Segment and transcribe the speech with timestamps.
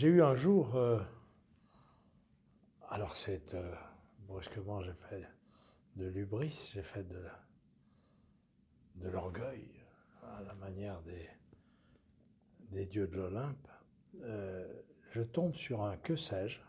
[0.00, 0.98] J'ai eu un jour, euh,
[2.88, 3.74] alors c'est euh,
[4.20, 5.28] brusquement, j'ai fait
[5.96, 7.22] de l'ubris, j'ai fait de,
[9.10, 9.68] l'orgueil,
[10.22, 13.68] à la manière des, dieux de l'Olympe.
[14.22, 14.72] Euh,
[15.10, 16.60] je tombe sur un que sais-je,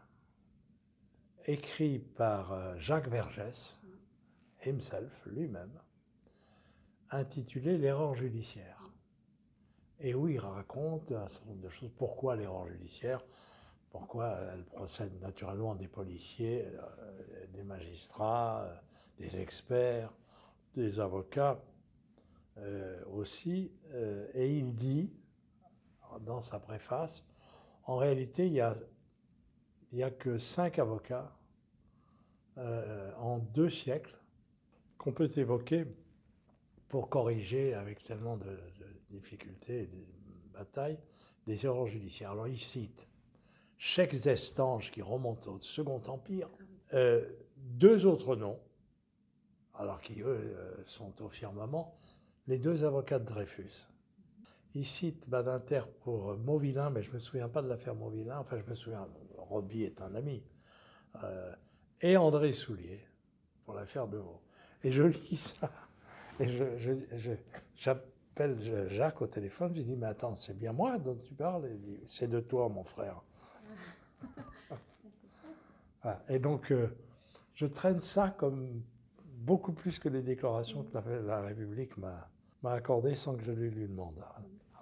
[1.48, 3.80] écrit par Jacques Vergès,
[4.66, 5.80] himself, lui-même,
[7.12, 8.81] intitulé L'erreur judiciaire.
[10.02, 11.92] Et où il raconte un certain nombre de choses.
[11.96, 13.24] Pourquoi l'erreur judiciaire?
[13.92, 18.76] Pourquoi elle procède naturellement des policiers, euh, des magistrats, euh,
[19.20, 20.12] des experts,
[20.74, 21.62] des avocats
[22.58, 23.72] euh, aussi.
[23.94, 25.14] Euh, et il dit,
[26.22, 27.26] dans sa préface,
[27.86, 28.76] en réalité, il y a,
[30.02, 31.38] a que cinq avocats
[32.58, 34.18] euh, en deux siècles
[34.98, 35.86] qu'on peut évoquer
[36.88, 38.58] pour corriger avec tellement de
[39.12, 40.06] difficultés et de
[40.54, 41.00] batailles
[41.48, 42.32] des erreurs judiciaires.
[42.32, 43.08] Alors il cite
[43.78, 46.50] Cheikh Zestange qui remonte au Second Empire,
[46.94, 47.26] euh,
[47.58, 48.60] deux autres noms,
[49.74, 51.98] alors qui eux euh, sont au firmament,
[52.48, 53.88] les deux avocats de Dreyfus.
[54.74, 58.58] Il cite Badinter pour Mauvillain, mais je ne me souviens pas de l'affaire Mauvillain, enfin
[58.58, 60.44] je me souviens, Roby est un ami,
[61.24, 61.54] euh,
[62.00, 63.00] et André Soulier
[63.66, 64.42] pour l'affaire de Vaux.
[64.84, 65.72] Et je lis ça,
[66.40, 67.32] et je,
[68.42, 71.68] j'appelle Jacques au téléphone, je lui dis, mais attends, c'est bien moi dont tu parles
[71.72, 73.22] Il dit, c'est de toi, mon frère.
[76.04, 76.24] Voilà.
[76.30, 76.88] Et donc, euh,
[77.54, 78.82] je traîne ça comme
[79.38, 82.28] beaucoup plus que les déclarations que la, la République m'a,
[82.64, 84.20] accordées sans que je lui, lui demande.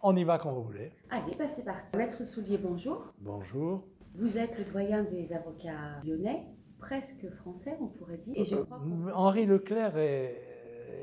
[0.02, 0.94] On y va quand vous voulez.
[1.10, 1.98] Allez, bah c'est parti.
[1.98, 3.12] Maître Soulier, bonjour.
[3.20, 3.86] Bonjour.
[4.16, 8.36] Vous êtes le doyen des avocats lyonnais, presque français, on pourrait dire.
[8.38, 10.42] Et je crois Euh, Henri Leclerc est-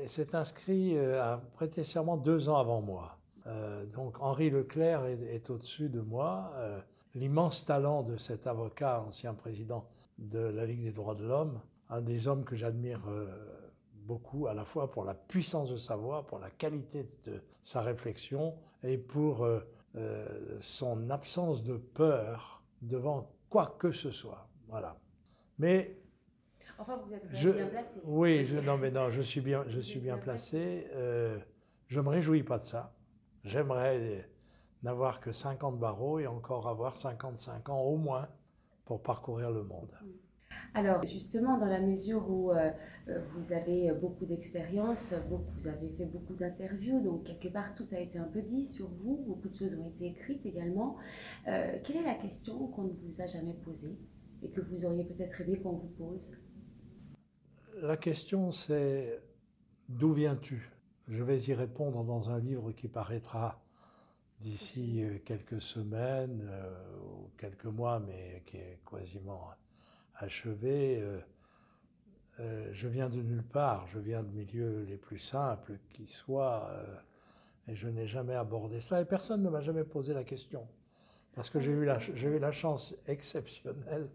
[0.07, 3.17] s'est inscrit euh, à prêter serment deux ans avant moi.
[3.45, 6.51] Euh, donc Henri Leclerc est, au-dessus de moi.
[6.55, 6.79] Euh,
[7.15, 9.87] L'immense talent de cet avocat, ancien président
[10.19, 13.01] de la Ligue des droits de l'homme, un des hommes que j'admire
[14.05, 17.81] beaucoup, à la fois pour la puissance de sa voix, pour la qualité de sa
[17.81, 18.53] réflexion
[18.83, 19.47] et pour
[20.59, 24.47] son absence de peur devant quoi que ce soit.
[24.67, 24.95] Voilà.
[25.57, 25.97] Mais
[26.79, 28.01] Enfin, vous êtes je, bien placé.
[28.05, 30.87] oui, je, non, mais non, je suis bien, je suis bien placé.
[30.93, 31.39] Euh,
[31.87, 32.95] je me réjouis pas de ça.
[33.43, 34.29] J'aimerais
[34.83, 38.27] n'avoir que 50 barreaux et encore avoir 55 ans au moins
[38.85, 39.91] pour parcourir le monde.
[40.73, 42.69] Alors, justement, dans la mesure où euh,
[43.09, 47.99] euh, vous avez beaucoup d'expérience, vous avez fait beaucoup d'interviews, donc quelque part tout a
[47.99, 50.97] été un peu dit sur vous, beaucoup de choses ont été écrites également.
[51.47, 53.97] Euh, quelle est la question qu'on ne vous a jamais posée
[54.43, 56.37] et que vous auriez peut-être aimé qu'on vous pose?
[57.81, 59.21] La question c'est
[59.87, 60.71] d'où viens-tu?
[61.07, 63.61] Je vais y répondre dans un livre qui paraîtra
[64.39, 69.51] d'ici euh, quelques semaines euh, ou quelques mois, mais qui est quasiment
[70.15, 70.99] achevé.
[72.39, 76.71] Euh, je viens de nulle part, je viens de milieux les plus simples qui soient,
[77.67, 80.67] et je n'ai jamais abordé cela, et personne ne m'a jamais posé la question.
[81.35, 81.85] Parce que j'ai eu
[82.39, 84.09] la chance exceptionnelle,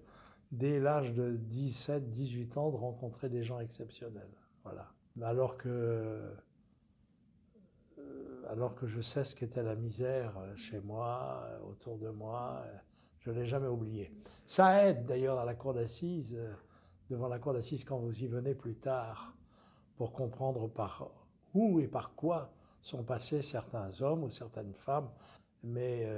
[0.53, 4.31] dès l'âge de 17, 18 ans, de rencontrer des gens exceptionnels.
[4.63, 4.85] Voilà.
[5.23, 5.69] Alors que,
[7.99, 12.63] euh, alors que je sais ce qu'était la misère chez moi, euh, autour de moi,
[12.67, 12.77] euh,
[13.21, 14.13] je ne l'ai jamais oublié.
[14.45, 16.39] Ça aide d'ailleurs à la cour d'assises,
[17.09, 19.35] devant la cour d'assises quand vous y venez plus tard,
[19.97, 21.11] pour comprendre par
[21.55, 22.53] où et par quoi
[22.83, 25.09] sont passés certains hommes ou certaines femmes,
[25.63, 26.09] mais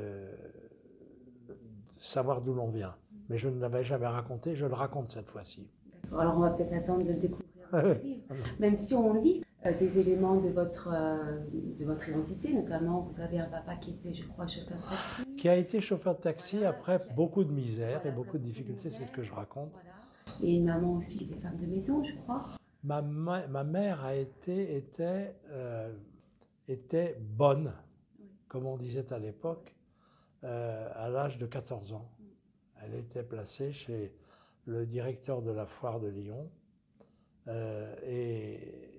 [1.98, 2.96] savoir d'où l'on vient.
[3.28, 5.70] Mais je ne l'avais jamais raconté, je le raconte cette fois-ci.
[6.12, 7.44] Alors, on va peut-être attendre de découvrir
[8.02, 8.22] livre.
[8.58, 11.40] Même si on lit euh, des éléments de votre, euh,
[11.78, 15.36] de votre identité, notamment vous avez un papa qui était, je crois, chauffeur de taxi.
[15.36, 18.36] Qui a été chauffeur de taxi Voilà, après a- beaucoup de misère Voilà, et beaucoup
[18.38, 19.72] de difficultés, c'est ce que je raconte.
[19.72, 19.90] Voilà.
[20.42, 22.44] Et une maman aussi qui était femme de maison, je crois.
[22.82, 25.90] Ma, ma, ma mère a été, était, euh,
[26.68, 27.72] était bonne,
[28.20, 28.26] Oui.
[28.48, 29.74] comme on disait à l'époque,
[30.42, 32.10] à l'âge de 14 ans.
[32.84, 34.14] Elle était placée chez
[34.66, 36.50] le directeur de la foire de Lyon.
[37.48, 38.90] euh, et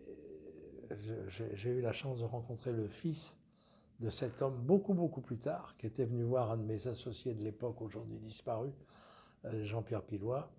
[1.28, 3.38] j'ai eu la chance de rencontrer le fils
[4.00, 7.34] de cet homme beaucoup, beaucoup plus tard, qui était venu voir un de mes associés
[7.34, 8.72] de l'époque, aujourd'hui disparu,
[9.46, 10.52] euh, Jean-Pierre Pilois,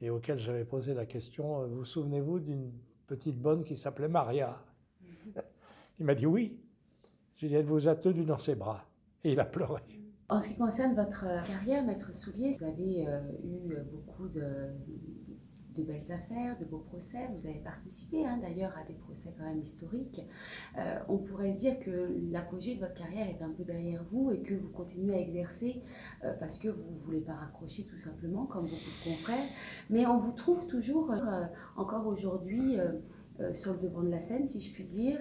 [0.00, 2.72] et auquel j'avais posé la question, euh, vous souvenez-vous d'une
[3.06, 4.62] petite bonne qui s'appelait Maria?
[5.98, 6.60] Il m'a dit oui.
[7.36, 8.86] J'ai dit, êtes-vous attendu dans ses bras
[9.24, 9.82] Et il a pleuré.
[10.30, 14.70] En ce qui concerne votre euh, carrière, Maître Soulier, vous avez euh, eu beaucoup de,
[15.82, 17.28] belles affaires, de beaux procès.
[17.36, 20.22] Vous avez participé hein, d'ailleurs à des procès quand même historiques.
[20.78, 24.30] Euh, on pourrait se dire que l'apogée de votre carrière est un peu derrière vous
[24.30, 25.82] et que vous continuez à exercer
[26.24, 29.46] euh, parce que vous ne voulez pas raccrocher tout simplement, comme beaucoup de confrères.
[29.90, 31.44] Mais on vous trouve toujours, euh,
[31.76, 32.76] encore aujourd'hui,
[33.52, 35.18] sur le devant de la scène, si je puis dire,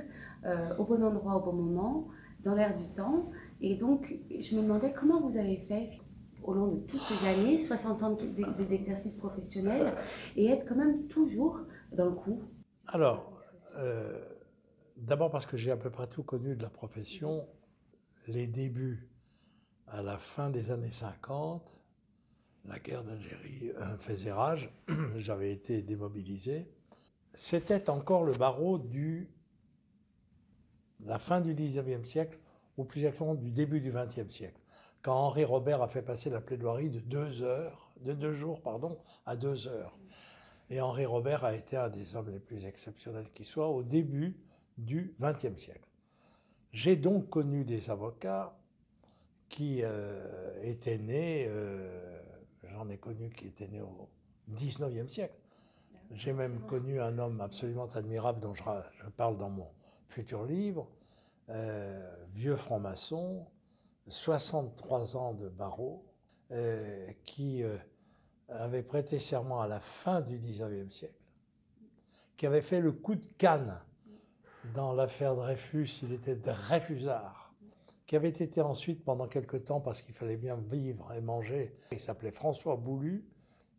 [0.77, 2.07] au bon endroit, au bon moment,
[2.43, 3.31] dans l'air du temps.
[3.63, 5.91] Et donc, je me demandais comment vous avez fait
[6.43, 8.17] au long de toutes ces années, 60 ans
[8.69, 9.93] d'exercice professionnel,
[10.35, 11.61] et être quand même toujours
[11.93, 12.41] dans le coup
[12.87, 13.41] Alors,
[13.77, 14.21] euh,
[14.97, 17.47] d'abord parce que j'ai à peu près tout connu de la profession,
[18.27, 19.09] les débuts
[19.87, 21.79] à la fin des années 50,
[22.65, 24.73] la guerre d'Algérie euh, faisait rage,
[25.15, 26.69] j'avais été démobilisé.
[27.33, 29.29] C'était encore le barreau du
[31.05, 32.39] la fin du 19e siècle,
[32.77, 34.59] ou plus exactement du début du 20e siècle
[35.03, 38.97] quand Henri Robert a fait passer la plaidoirie de deux heures, de deux jours, pardon,
[39.25, 39.99] à deux heures.
[40.69, 44.39] Et Henri Robert a été un des hommes les plus exceptionnels qui soit au début
[44.77, 45.87] du XXe siècle.
[46.71, 48.57] J'ai donc connu des avocats
[49.49, 52.19] qui euh, étaient nés, euh,
[52.71, 54.09] j'en ai connu qui étaient nés au
[54.49, 55.35] XIXe siècle.
[56.11, 58.63] J'ai même connu un homme absolument admirable dont je,
[59.17, 59.67] parle dans mon
[60.07, 60.87] futur livre,
[61.49, 63.45] euh, vieux franc-maçon,
[64.07, 66.05] 63 ans de barreau,
[66.51, 67.77] euh, qui euh,
[68.47, 71.13] avait prêté serment à la fin du 19e siècle,
[72.37, 73.79] qui avait fait le coup de canne
[74.73, 77.53] dans l'affaire Dreyfus, il était Dreyfusard,
[78.05, 81.99] qui avait été ensuite pendant quelque temps, parce qu'il fallait bien vivre et manger, il
[81.99, 83.25] s'appelait François Boulu,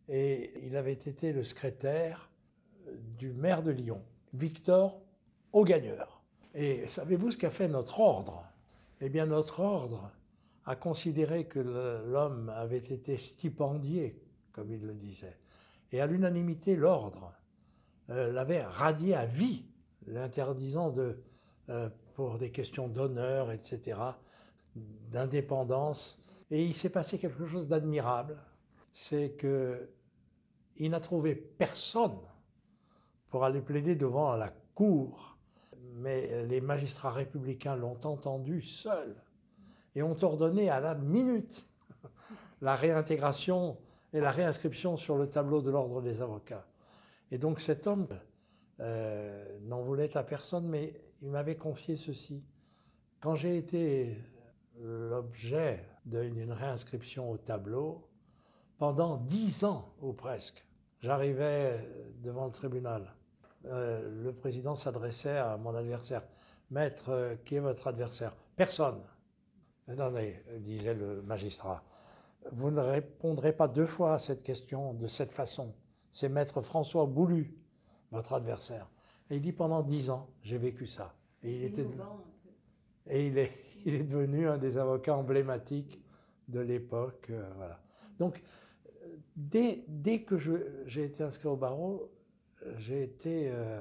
[0.08, 2.30] et il avait été le secrétaire
[3.16, 4.02] du maire de Lyon,
[4.34, 5.00] Victor
[5.52, 6.13] Augagneur.
[6.54, 8.44] Et savez-vous ce qu'a fait notre ordre?
[9.00, 10.12] Eh bien, notre ordre
[10.66, 14.22] a considéré que l'homme avait été stipendié,
[14.52, 15.36] comme il le disait.
[15.90, 17.32] Et à l'unanimité, l'ordre
[18.10, 19.64] euh, l'avait radié à vie,
[20.06, 21.18] l'interdisant de,
[21.70, 23.98] euh, pour des questions d'honneur, etc.,
[24.74, 26.18] d'indépendance.
[26.50, 28.38] Et il s'est passé quelque chose d'admirable,
[28.92, 29.90] c'est que
[30.76, 32.18] il n'a trouvé personne
[33.28, 35.33] pour aller plaider devant la cour
[35.94, 39.14] mais les magistrats républicains l'ont entendu seul
[39.94, 41.68] et ont ordonné à la minute
[42.60, 43.78] la réintégration
[44.12, 46.66] et la réinscription sur le tableau de l'ordre des avocats.
[47.30, 48.08] Et donc cet homme
[48.80, 52.42] euh, n'en voulait à personne, mais il m'avait confié ceci.
[53.20, 54.18] Quand j'ai été
[54.80, 58.08] l'objet d'une réinscription au tableau,
[58.78, 60.66] pendant dix ans ou presque,
[61.00, 61.78] j'arrivais
[62.22, 63.14] devant le tribunal
[63.66, 66.22] euh, le président s'adressait à mon adversaire.
[66.70, 68.34] Maître, euh, qui est votre adversaire?
[68.56, 69.00] Personne.
[69.88, 71.82] Attendez, disait le magistrat.
[72.52, 75.74] Vous ne répondrez pas deux fois à cette question de cette façon.
[76.10, 77.56] C'est Maître François Boulu,
[78.10, 78.88] votre adversaire.
[79.30, 81.14] Et il dit pendant dix ans, j'ai vécu ça.
[81.42, 81.86] Et il, était,
[83.08, 83.52] et il, est,
[83.84, 86.02] il est devenu un des avocats emblématiques
[86.48, 87.28] de l'époque.
[87.30, 87.80] Euh, voilà.
[88.18, 88.42] Donc,
[89.36, 90.36] dès, dès que
[90.86, 92.10] j'ai été inscrit au barreau,
[92.78, 93.80] j'ai été euh,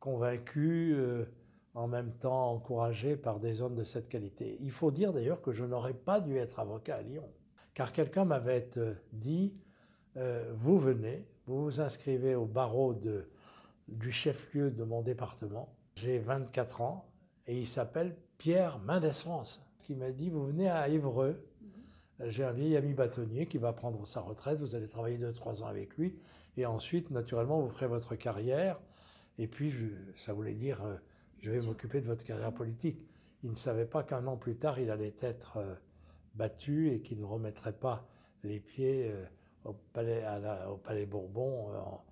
[0.00, 1.24] convaincu, euh,
[1.74, 4.56] en même temps encouragé par des hommes de cette qualité.
[4.60, 7.28] Il faut dire d'ailleurs que je n'aurais pas dû être avocat à Lyon,
[7.74, 9.54] car quelqu'un m'avait euh, dit,
[10.54, 13.28] vous venez, vous vous inscrivez au barreau de,
[13.88, 17.10] du chef-lieu de mon département, j'ai 24 ans,
[17.48, 21.44] et il s'appelle Pierre Mendès France, qui m'a dit, vous venez à Évreux,
[22.20, 25.66] j'ai un vieil ami bâtonnier qui va prendre sa retraite, vous allez travailler 2-3 ans
[25.66, 26.16] avec lui,
[26.56, 28.80] et ensuite, naturellement, vous ferez votre carrière.
[29.38, 29.72] Et puis,
[30.14, 30.96] ça voulait dire, euh,
[31.40, 33.04] je vais m'occuper de votre carrière politique.
[33.42, 35.74] Il ne savait pas qu'un an plus tard, il allait être euh,
[36.34, 38.06] battu et qu'il ne remettrait pas
[38.44, 39.24] les pieds euh,
[39.64, 40.22] au, palais,
[40.70, 42.04] au Palais Bourbon en.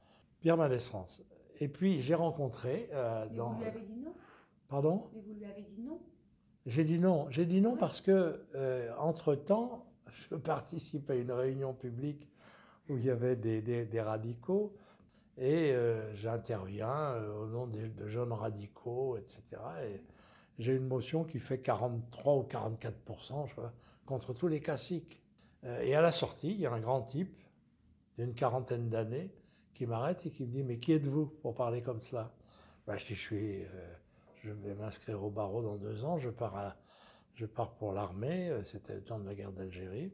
[1.60, 2.90] Et puis, j'ai rencontré.
[3.36, 3.50] dans...
[3.50, 4.12] Vous lui avez dit non?
[4.66, 5.08] Pardon?
[5.14, 6.00] Mais vous lui avez dit non?
[6.66, 7.30] J'ai dit non.
[7.30, 8.40] J'ai dit non parce que,
[8.98, 9.86] entre-temps,
[10.30, 12.31] je participe à une réunion publique
[12.88, 14.74] où il y avait des, radicaux.
[15.38, 19.40] Et euh, j'interviens euh, au nom de, jeunes radicaux, etc.
[19.84, 20.02] Et
[20.58, 23.62] j'ai une motion qui fait 43 ou 44 je
[24.04, 25.20] contre tous les classiques.
[25.64, 27.34] Euh, et à la sortie, il y a un grand type
[28.18, 29.30] d'une quarantaine d'années
[29.72, 32.34] qui m'arrête et qui me dit Mais qui êtes-vous pour parler comme cela?
[32.86, 36.76] Ben, Je vais m'inscrire au barreau dans deux ans, je pars,
[37.34, 40.12] je pars pour l'armée, c'était le temps de la guerre d'Algérie.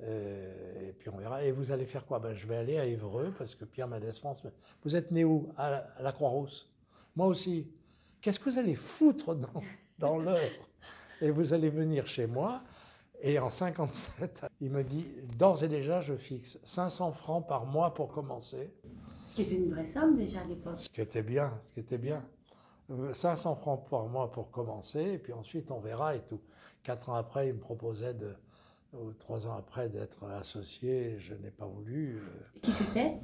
[0.00, 1.44] Euh, et puis on verra.
[1.44, 2.18] Et vous allez faire quoi?
[2.18, 4.42] Ben, Je vais aller à Évreux, parce que Pierre Mendès France.
[4.84, 5.52] Vous êtes né où?
[5.56, 6.70] À la, Croix-Rousse.
[7.16, 7.70] Moi aussi.
[8.20, 9.62] Qu'est-ce que vous allez foutre dans,
[9.98, 10.40] dans l'heure?
[11.20, 12.62] Et vous allez venir chez moi.
[13.20, 15.06] Et en 57, il me dit
[15.38, 18.72] d'ores et déjà, je fixe 500 francs par mois pour commencer.
[19.26, 20.76] Ce qui était une vraie somme déjà à l'époque.
[20.76, 22.24] Ce qui était bien, ce qui était bien.
[23.12, 26.40] 500 francs par mois pour commencer, et puis ensuite on verra et tout.
[26.82, 28.34] Quatre ans après, il me proposait de,
[29.18, 32.20] trois ans après d'être associé, je n'ai pas voulu.
[32.56, 33.14] Et qui c'était?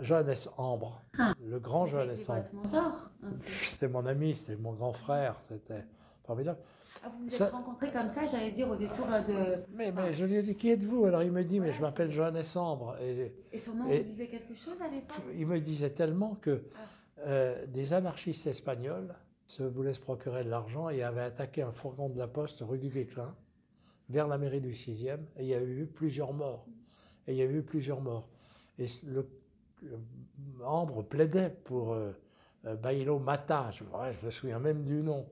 [0.00, 1.34] Johannes Ambre, Ah.
[1.44, 3.10] le grand Ça Johannes Ambre.
[3.42, 5.84] C'était mon ami, c'était mon grand frère, c'était
[6.24, 6.58] formidable.
[7.02, 9.62] Ah, vous vous Ça- êtes rencontrés comme ça, j'allais dire, au détour de...
[9.74, 11.06] Mais, mais je lui ai dit, qui êtes-vous?
[11.06, 12.94] Alors il me dit, mais je m'appelle Johannes Ambre.
[13.00, 15.16] Et Et son nom Et- vous disait quelque chose à l'époque?
[15.34, 16.78] il me disait tellement que Ah.
[17.26, 19.14] euh, des anarchistes espagnols
[19.46, 22.78] se voulaient se procurer de l'argent et avaient attaqué un fourgon de la poste rue
[22.78, 23.34] du Guesclin
[24.10, 26.66] vers la mairie du 6e et il y a eu plusieurs morts.
[27.26, 28.28] Et il y a eu plusieurs morts.
[28.78, 29.26] Et le,
[29.82, 29.98] le
[30.64, 32.12] Ambre plaidait pour euh,
[32.66, 35.26] euh, Bailo Mata, je, ouais, je me souviens même du nom,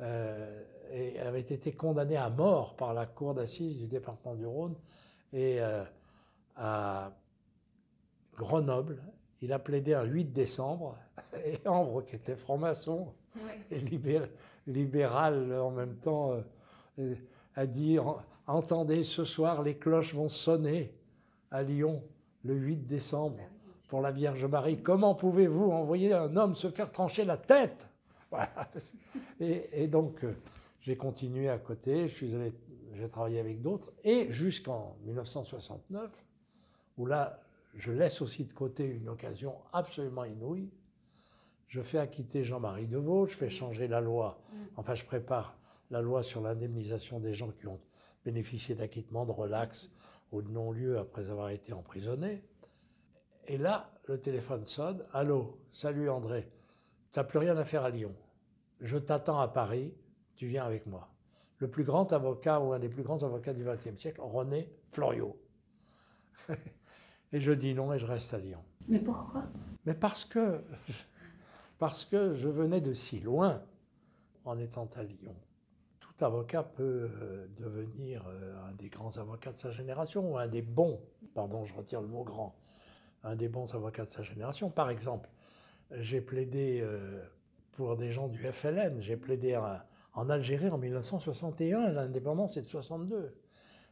[0.00, 0.62] euh,
[0.92, 4.74] et avait été condamné à mort par la cour d'assises du département du Rhône.
[5.32, 5.84] Et euh,
[6.56, 7.12] à
[8.36, 9.02] Grenoble,
[9.42, 10.96] il a plaidé un 8 décembre,
[11.44, 13.58] et Ambre, qui était franc-maçon, Ouais.
[13.72, 14.20] et libé-
[14.68, 16.40] libéral en même temps,
[17.66, 20.92] dit En- Entendez, ce soir, les cloches vont sonner
[21.50, 22.02] à Lyon
[22.44, 23.38] le 8 décembre
[23.88, 24.82] pour la Vierge Marie.
[24.82, 27.88] Comment pouvez-vous envoyer un homme se faire trancher la tête?
[28.30, 28.68] Voilà.
[29.40, 30.34] et, et donc, euh,
[30.80, 32.52] j'ai continué à côté, je suis allé,
[32.94, 36.10] j'ai travaillé avec d'autres, et jusqu'en 1969,
[36.98, 37.36] où là,
[37.76, 40.68] je laisse aussi de côté une occasion absolument inouïe.
[41.68, 44.38] Je fais acquitter Jean-Marie Deveau, je fais changer la loi,
[44.76, 45.56] enfin je prépare
[45.94, 47.80] la loi sur l'indemnisation des gens qui ont
[48.24, 49.92] bénéficié d'acquittement, de relax
[50.32, 52.42] ou de non-lieu après avoir été emprisonnés.
[53.46, 55.06] Et là, le téléphone sonne.
[55.12, 56.50] Allô, salut André,
[57.12, 58.12] tu n'as plus rien à faire à Lyon.
[58.80, 59.94] Je t'attends à Paris,
[60.34, 61.14] tu viens avec moi.
[61.58, 65.40] Le plus grand avocat ou un des plus grands avocats du XXe siècle, René Floriot.
[67.32, 68.64] et je dis non et je reste à Lyon.
[68.88, 69.44] Mais pourquoi?
[69.86, 70.60] Mais parce que,
[71.78, 73.62] parce que je venais de si loin
[74.44, 75.36] en étant à Lyon.
[76.16, 80.46] Tout avocat peut euh, devenir euh, un des grands avocats de sa génération, ou un
[80.46, 81.00] des bons,
[81.34, 82.54] pardon, je retire le mot grand,
[83.24, 84.70] un des bons avocats de sa génération.
[84.70, 85.28] Par exemple,
[85.90, 87.20] j'ai plaidé euh,
[87.72, 93.34] pour des gens du FLN, j'ai plaidé en, Algérie en 1961, l'indépendance est de 62.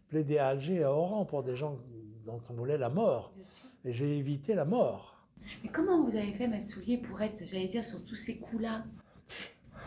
[0.08, 1.78] Plaidé à Alger et à Oran pour des gens
[2.24, 3.34] dont on voulait la mort.
[3.84, 5.26] Et j'ai évité la mort.
[5.64, 8.84] Mais comment vous avez fait, Maître Soulier, pour être, j'allais dire, sur tous ces coups-là?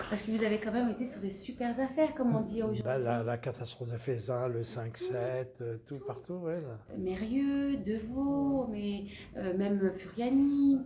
[0.10, 2.84] Parce que vous avez quand même été sur des super affaires, comme on dit aujourd'hui.
[2.84, 5.14] Ben, la, la catastrophe de Faisin, le 5-7,
[5.62, 6.62] euh, tout partout, ouais.
[6.62, 6.78] là.
[6.98, 9.06] Mérieux, Deveau, mais
[9.38, 10.80] euh, même Furiani,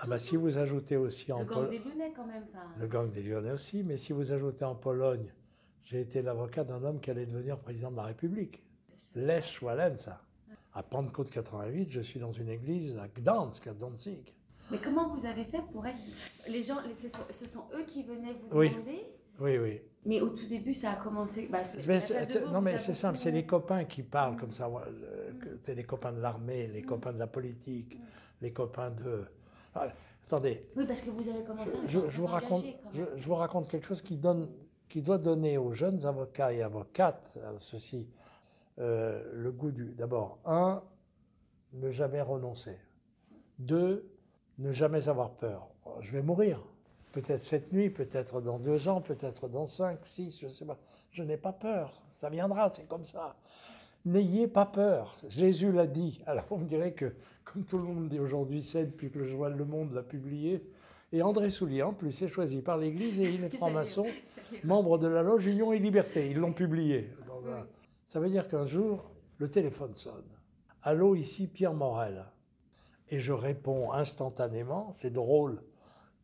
[0.00, 2.44] Ah bah, si vous ajoutez aussi en le gang Pologne, des Lyonnais quand même.
[2.78, 5.32] le gang des Lyonnais aussi, mais si vous ajoutez en Pologne,
[5.84, 8.62] j'ai été l'avocat d'un homme qui allait devenir président de la République,
[9.14, 10.20] Lech Wałęsa.
[10.76, 14.34] À Pentecôte 88, je suis dans une église à Gdansk, à Danzig.
[14.70, 15.98] Mais comment vous avez fait pour être...
[16.48, 18.70] Les gens, ce sont, ce sont eux qui venaient vous Oui.
[18.70, 19.06] demander
[19.40, 19.80] Oui, oui.
[20.06, 21.48] Mais au tout début, ça a commencé...
[21.50, 22.00] Bah, Mais
[22.52, 24.70] non, mais c'est simple, c'est les copains qui parlent comme ça.
[25.40, 27.98] que C'est les copains de l'armée, les copains de la politique,
[28.40, 29.24] les copains de.
[29.74, 29.88] Ah,
[30.26, 33.34] attendez, Oui, parce que vous avez commencé à je, je vous raconte, je, je vous
[33.34, 34.48] raconte quelque chose qui, donne,
[34.88, 38.08] qui doit donner aux jeunes avocats et avocates, ceci,
[38.78, 39.94] euh, le goût du.
[39.94, 40.82] D'abord, un,
[41.72, 42.76] ne jamais renoncer.
[43.58, 44.13] Deux,
[44.58, 45.68] ne jamais avoir peur.
[46.00, 46.60] Je vais mourir.
[47.12, 50.78] Peut-être cette nuit, peut-être dans deux ans, peut-être dans cinq, six, je ne sais pas.
[51.10, 51.92] Je n'ai pas peur.
[52.12, 53.36] Ça viendra, c'est comme ça.
[54.04, 55.16] N'ayez pas peur.
[55.28, 56.20] Jésus l'a dit.
[56.26, 59.26] Alors vous me direz que, comme tout le monde dit aujourd'hui, c'est depuis que le
[59.28, 60.68] journal Le Monde l'a publié.
[61.12, 64.06] Et André Soulier, en plus, est choisi par l'Église et il est franc-maçon,
[64.64, 66.28] membre de la loge Union et Liberté.
[66.30, 67.12] Ils l'ont publié.
[67.28, 67.66] dans un-
[68.08, 69.04] Ça veut dire qu'un jour,
[69.38, 70.24] le téléphone sonne.
[70.82, 72.24] Allô, ici Pierre Morel.
[73.08, 75.62] Et je réponds instantanément, c'est drôle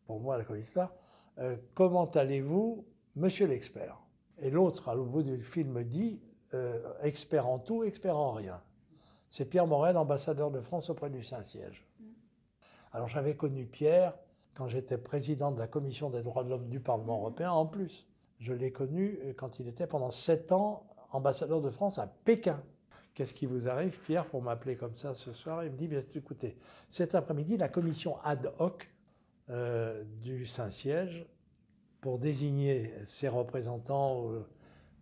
[0.07, 0.93] pour moi comme histoire,
[1.39, 2.85] euh, comment allez-vous,
[3.17, 3.99] monsieur l'expert?
[4.39, 6.21] Et l'autre, à bout du film, dit,
[6.55, 8.63] euh, expert en tout, expert en rien.
[9.29, 11.87] C'est Pierre Morel, ambassadeur de France auprès du Saint-Siège.
[12.93, 14.19] Alors j'avais connu Pierre
[14.55, 18.09] quand j'étais président de la Commission des droits de l'homme du Parlement européen en plus.
[18.39, 22.63] Je l'ai connu euh, quand il était pendant sept ans ambassadeur de France à Pékin.
[23.21, 26.03] Qu'est-ce qui vous arrive, Pierre, pour m'appeler comme ça ce soir Il me dit, bien
[26.15, 26.57] écoutez,
[26.89, 28.89] cet après-midi, la commission ad hoc
[29.51, 31.27] euh, du Saint-Siège,
[32.01, 34.43] pour désigner ses représentants ou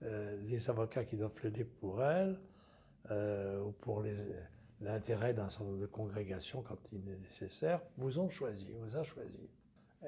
[0.03, 2.41] euh, les avocats qui doivent plaider pour elle,
[3.13, 4.03] euh, ou pour
[4.81, 9.05] l'intérêt d'un certain nombre de congrégations quand il est nécessaire, vous ont choisi, vous a
[9.05, 9.49] choisi.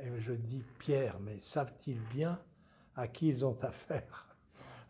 [0.02, 2.42] Et je dis, Pierre, mais savent-ils bien
[2.96, 4.36] à qui ils ont affaire?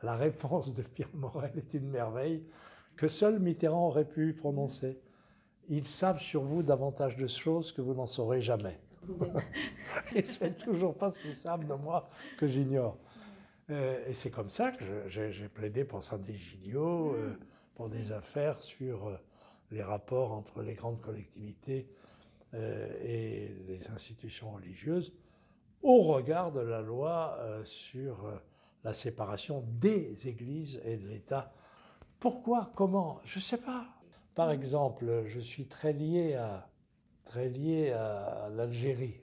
[0.02, 2.46] La réponse de Pierre Morel est une merveille
[3.00, 5.00] que seul Mitterrand aurait pu prononcer.
[5.70, 8.76] ils savent sur vous davantage de choses que vous n'en saurez jamais.
[10.14, 12.98] et je ne sais toujours pas ce qu'ils savent de moi que j'ignore.
[13.70, 17.38] Euh, et c'est comme ça que j'ai plaidé pour Saint-Egidio, euh,
[17.74, 19.16] pour des affaires sur euh,
[19.70, 21.88] les rapports entre les grandes collectivités
[22.52, 25.14] et les institutions religieuses
[25.82, 28.28] au regard de la loi sur
[28.82, 31.52] la séparation des églises et de l'État.
[32.20, 32.70] Pourquoi?
[32.76, 33.18] Comment?
[33.24, 33.88] Je ne sais pas.
[34.34, 36.68] Par exemple, je suis très lié à,
[37.24, 39.20] très lié à l'Algérie,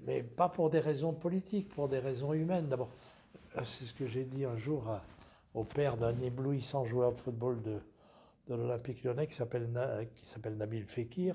[0.00, 2.68] mais pas pour des raisons politiques, pour des raisons humaines.
[2.68, 2.90] D'abord,
[3.64, 4.84] c'est ce que j'ai dit un jour
[5.54, 7.80] au père d'un éblouissant joueur de football de,
[8.48, 9.70] de l'Olympique lyonnais qui s'appelle
[10.56, 11.34] Nabil Fekir.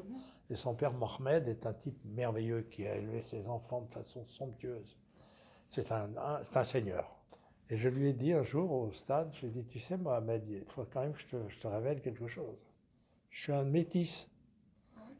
[0.50, 4.26] Et son père Mohamed est un type merveilleux qui a élevé ses enfants de façon
[4.26, 4.98] somptueuse.
[5.68, 7.10] C'est un, un, seigneur.
[7.74, 9.98] Et je lui ai dit un jour au stade, je lui ai dit, tu sais
[9.98, 12.60] Mohamed, il faut quand même que je te, te révèle quelque chose.
[13.32, 14.30] Je suis un métis.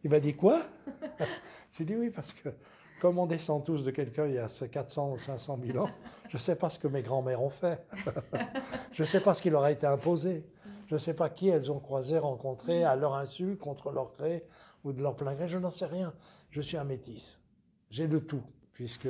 [0.04, 0.62] Il m'a dit quoi?
[1.72, 2.50] J'ai dit oui parce que
[3.02, 5.90] comme on descend tous de quelqu'un il y a 400 ou 500 000 ans,
[6.30, 7.84] je ne sais pas ce que mes grands-mères ont fait.
[8.92, 10.46] je ne sais pas ce qui leur a été imposé.
[10.86, 14.46] Je ne sais pas qui elles ont croisé, rencontré à leur insu, contre leur gré
[14.84, 15.50] ou de leur plein gré.
[15.50, 16.14] Je n'en sais rien.
[16.52, 17.40] Je suis un métis.
[17.90, 18.44] J'ai de tout,
[18.74, 19.10] puisque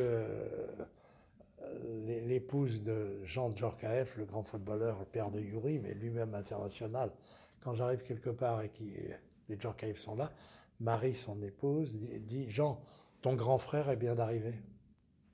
[2.05, 7.11] l'épouse de Jean Djorkaeff, le grand footballeur, le père de Yuri, mais lui-même international,
[7.61, 8.83] quand j'arrive quelque part et que
[9.49, 10.31] les Djorkaeff sont là,
[10.79, 12.79] Marie, son épouse, dit Jean,
[13.21, 14.55] ton grand frère est bien d'arriver.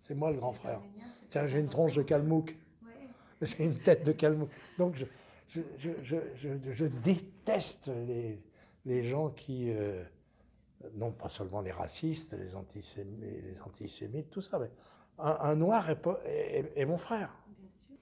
[0.02, 0.82] C'est moi le grand frère.
[1.30, 2.58] Tiens, j'ai une tronche de calmouc.
[3.42, 4.50] J'ai une tête de calmouc.
[4.78, 4.96] Donc,
[5.48, 8.42] je, je, déteste les,
[8.86, 10.04] les, gens qui, euh,
[10.96, 14.70] non pas seulement les racistes, les antisémites, les antisémites tout ça, mais
[15.20, 17.36] un, noir est, mon frère.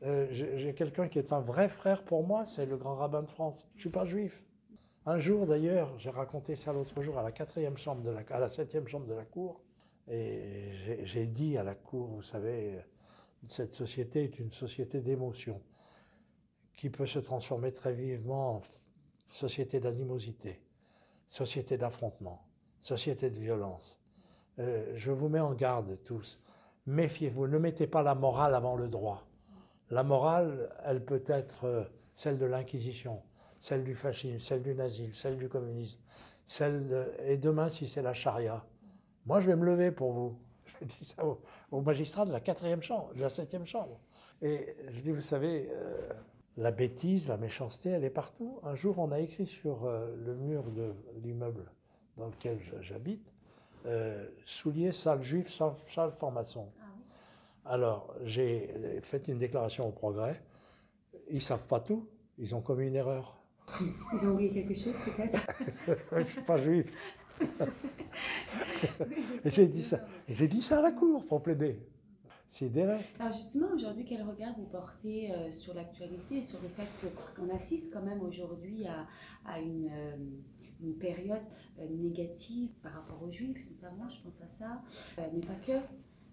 [0.04, 3.30] Euh, j'ai quelqu'un qui est un vrai frère pour moi, c'est le grand rabbin de
[3.30, 3.66] France.
[3.74, 4.44] Je ne suis pas juif.
[5.06, 8.40] Un jour d'ailleurs, j'ai raconté ça l'autre jour à la quatrième chambre de la, à
[8.40, 9.62] la septième chambre de la cour.
[10.10, 10.72] Et
[11.04, 12.80] j'ai dit à la Cour, vous savez,
[13.46, 15.62] cette société est une société d'émotion
[16.78, 18.62] qui peut se transformer très vivement en
[19.28, 20.62] société d'animosité,
[21.28, 22.48] société d'affrontement,
[22.80, 24.00] société de violence.
[24.60, 26.40] Euh, je vous mets en garde tous.
[26.88, 29.28] Méfiez-vous, ne mettez pas la morale avant le droit.
[29.90, 33.22] La morale, elle peut être euh, celle de l'Inquisition,
[33.60, 36.00] celle du fascisme, celle du nazisme, celle du communisme,
[37.26, 38.66] et demain si c'est la charia.
[39.26, 40.40] Moi, je vais me lever pour vous.
[40.82, 41.24] Je dis ça
[41.72, 44.00] au, magistrat de la quatrième chambre, de la septième chambre.
[44.42, 46.10] Et je dis, vous savez, euh,
[46.58, 48.60] la bêtise, la méchanceté, elle est partout.
[48.64, 51.72] Un jour, on a écrit sur euh, le mur de l'immeuble
[52.18, 53.34] dans lequel j'habite,
[53.86, 56.72] euh, soulier, salle juif, salle, formation.
[56.82, 60.42] Ah Alors, j'ai fait une déclaration au progrès.
[61.30, 62.08] Ils savent pas tout.
[62.38, 63.38] Ils ont commis une erreur.
[64.14, 65.42] Ils ont oublié quelque chose, peut-être?
[66.12, 66.92] Je ne suis pas juif.
[69.46, 70.00] j'ai dit ça.
[70.28, 71.80] j'ai dit ça à la cour pour plaider.
[72.50, 73.06] C'est vrai.
[73.20, 76.88] Alors justement, aujourd'hui, quel regard vous portez euh, sur l'actualité, sur le fait
[77.36, 78.86] qu'on assiste quand même aujourd'hui
[79.46, 80.16] à, une, euh,
[80.82, 81.42] une, période
[81.80, 84.82] euh, négative par rapport aux juifs, notamment, je pense à ça,
[85.18, 85.78] mais pas que,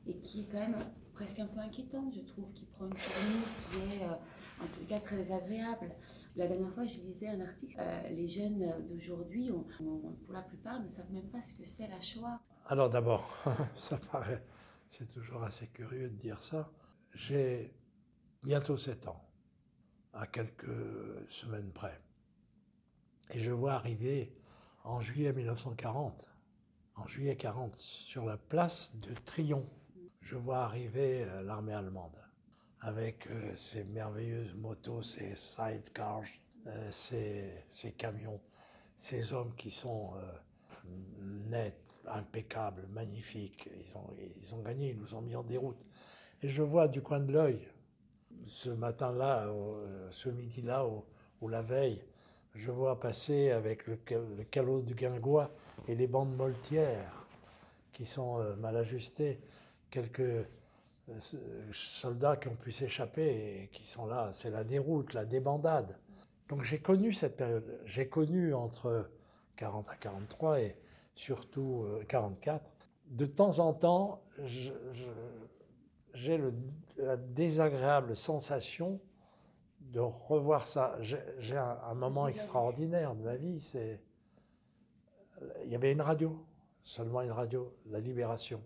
[0.06, 0.76] et qui est quand même
[1.14, 5.00] presque un peu inquiétante, je trouve, qui prend une tournure qui est en tout cas
[5.00, 5.90] très agréable.
[6.36, 7.80] La dernière fois, je lisais un article.
[8.10, 9.50] Les jeunes d'aujourd'hui,
[10.24, 12.40] pour la plupart, ne savent même pas ce que c'est la Shoah.
[12.66, 13.44] Alors d'abord,
[13.76, 14.42] ça paraît,
[14.96, 16.70] c'est toujours assez curieux de dire ça.
[17.12, 17.74] J'ai
[18.42, 19.24] bientôt 7 ans,
[20.12, 22.00] à quelques semaines près.
[23.30, 24.36] Et je vois arriver
[24.84, 26.28] en juillet 1940,
[26.96, 29.68] en juillet 40, sur la place de Trion,
[30.20, 32.16] je vois arriver euh, l'armée allemande
[32.84, 36.22] avec euh, ces merveilleuses motos, ces sidecars,
[36.66, 38.40] euh, ces, camions,
[38.98, 40.32] ces hommes qui sont euh,
[41.48, 43.68] nets, impeccables, magnifiques.
[43.86, 44.10] Ils ont,
[44.42, 45.78] ils ont gagné, ils nous ont mis en déroute.
[46.42, 47.68] Et je vois du coin de l'œil,
[48.46, 49.48] ce matin-là,
[50.10, 52.02] ce midi-là, ou, la veille,
[52.54, 55.50] je vois passer avec le, le calot du guingois
[55.88, 57.26] et les bandes moltières
[57.92, 59.40] qui sont mal ajustées,
[59.90, 60.46] quelques
[61.10, 61.20] euh,
[61.72, 64.30] soldats qui ont pu s'échapper et qui sont là.
[64.32, 65.98] C'est la déroute, la débandade.
[66.48, 67.80] Donc j'ai connu cette période.
[67.84, 69.10] J'ai connu entre
[69.56, 70.76] 40 à 43 et
[71.14, 72.64] surtout 44.
[72.64, 72.68] Euh,
[73.06, 74.22] de temps en temps,
[76.14, 76.40] j'ai
[76.96, 79.00] la désagréable sensation
[79.80, 80.96] de revoir ça.
[81.02, 83.60] J'ai un, un, moment extraordinaire de ma vie.
[83.60, 84.00] C'est
[85.64, 86.44] il y avait une radio,
[86.82, 88.62] seulement une radio, la Libération.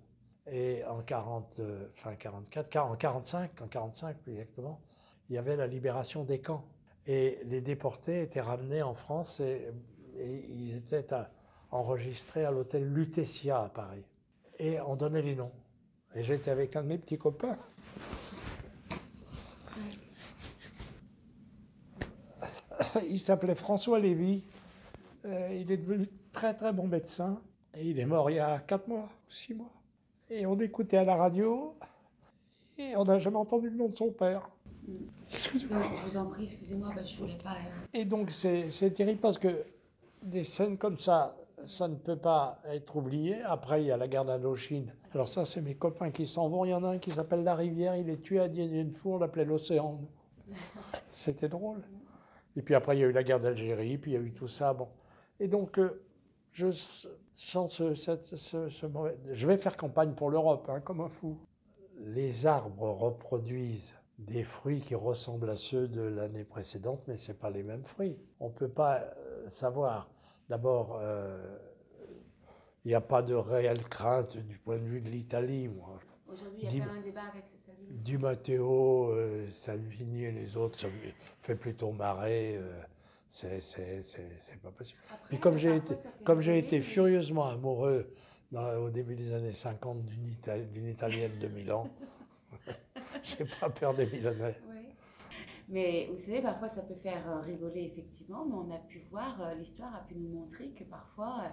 [0.50, 4.80] Et en 40, euh, fin 44, en 45, en 45 plus exactement,
[5.28, 6.64] il y avait la libération des camps.
[7.06, 9.72] Et les déportés étaient ramenés en France et,
[10.20, 11.06] ils étaient
[11.70, 14.04] enregistré à l'hôtel Lutetia à Paris.
[14.58, 15.52] Et on donnait les noms.
[16.14, 17.56] Et j'étais avec un de mes petits copains.
[23.08, 24.42] Il s'appelait François Lévy.
[25.24, 27.40] Euh, il est devenu très très bon médecin.
[27.74, 29.72] Et il est mort il y a 4 mois, 6 mois.
[30.30, 31.74] Et on écoutait à la radio.
[32.78, 34.48] Et on n'a jamais entendu le nom de son père.
[35.30, 35.80] Excusez-moi.
[35.96, 37.52] Je vous en prie, excusez-moi, bah, je ne voulais pas.
[37.52, 39.64] Euh, Et donc c'est terrible parce que
[40.22, 43.42] des scènes comme ça, ça ne peut pas être oublié.
[43.42, 44.92] Après, il y a la guerre d'Indochine.
[45.12, 46.64] Alors ça, c'est mes copains qui s'en vont.
[46.64, 47.96] Il y en a un qui s'appelle La Rivière.
[47.96, 49.08] Il est tué à Dien Bien Phu.
[49.08, 50.00] On l'appelait l'Océan.
[51.10, 51.82] C'était drôle.
[52.56, 53.98] Et puis après, il y a eu la guerre d'Algérie.
[53.98, 54.72] Puis il y a eu tout ça.
[54.72, 54.88] Bon.
[55.40, 56.02] Et donc, euh,
[56.52, 56.70] je
[57.32, 61.36] sens ce mauvais- Je vais faire campagne pour l'Europe, hein, comme un fou.
[62.00, 67.50] Les arbres reproduisent des fruits qui ressemblent à ceux de l'année précédente, mais ce pas
[67.50, 68.16] les mêmes fruits.
[68.40, 70.10] On ne peut pas euh, savoir.
[70.48, 71.58] D'abord, euh,
[72.84, 75.68] il n'y a pas de réelle crainte du point de vue de l'Italie.
[75.68, 75.98] moi.
[76.30, 77.98] Aujourd'hui, il y a quand même un débat avec Salvini.
[78.00, 80.92] Du Matteo, euh, Salvini et les autres, ça me
[81.40, 82.56] fait plutôt marrer.
[82.56, 82.80] euh,
[83.30, 84.98] c'est c'est- c'est- c'est pas possible.
[85.10, 88.14] Après, Puis comme j'ai été, comme j'ai furieusement amoureux
[88.50, 91.88] dans- au début des années 50 d'une Ita- d'une Italienne de Milan,
[93.22, 94.56] j'ai pas peur des Milanais.
[95.70, 99.38] Mais vous savez, parfois ça peut faire euh, rigoler effectivement, mais on a pu voir,
[99.42, 101.48] euh, l'histoire a pu nous montrer que parfois euh,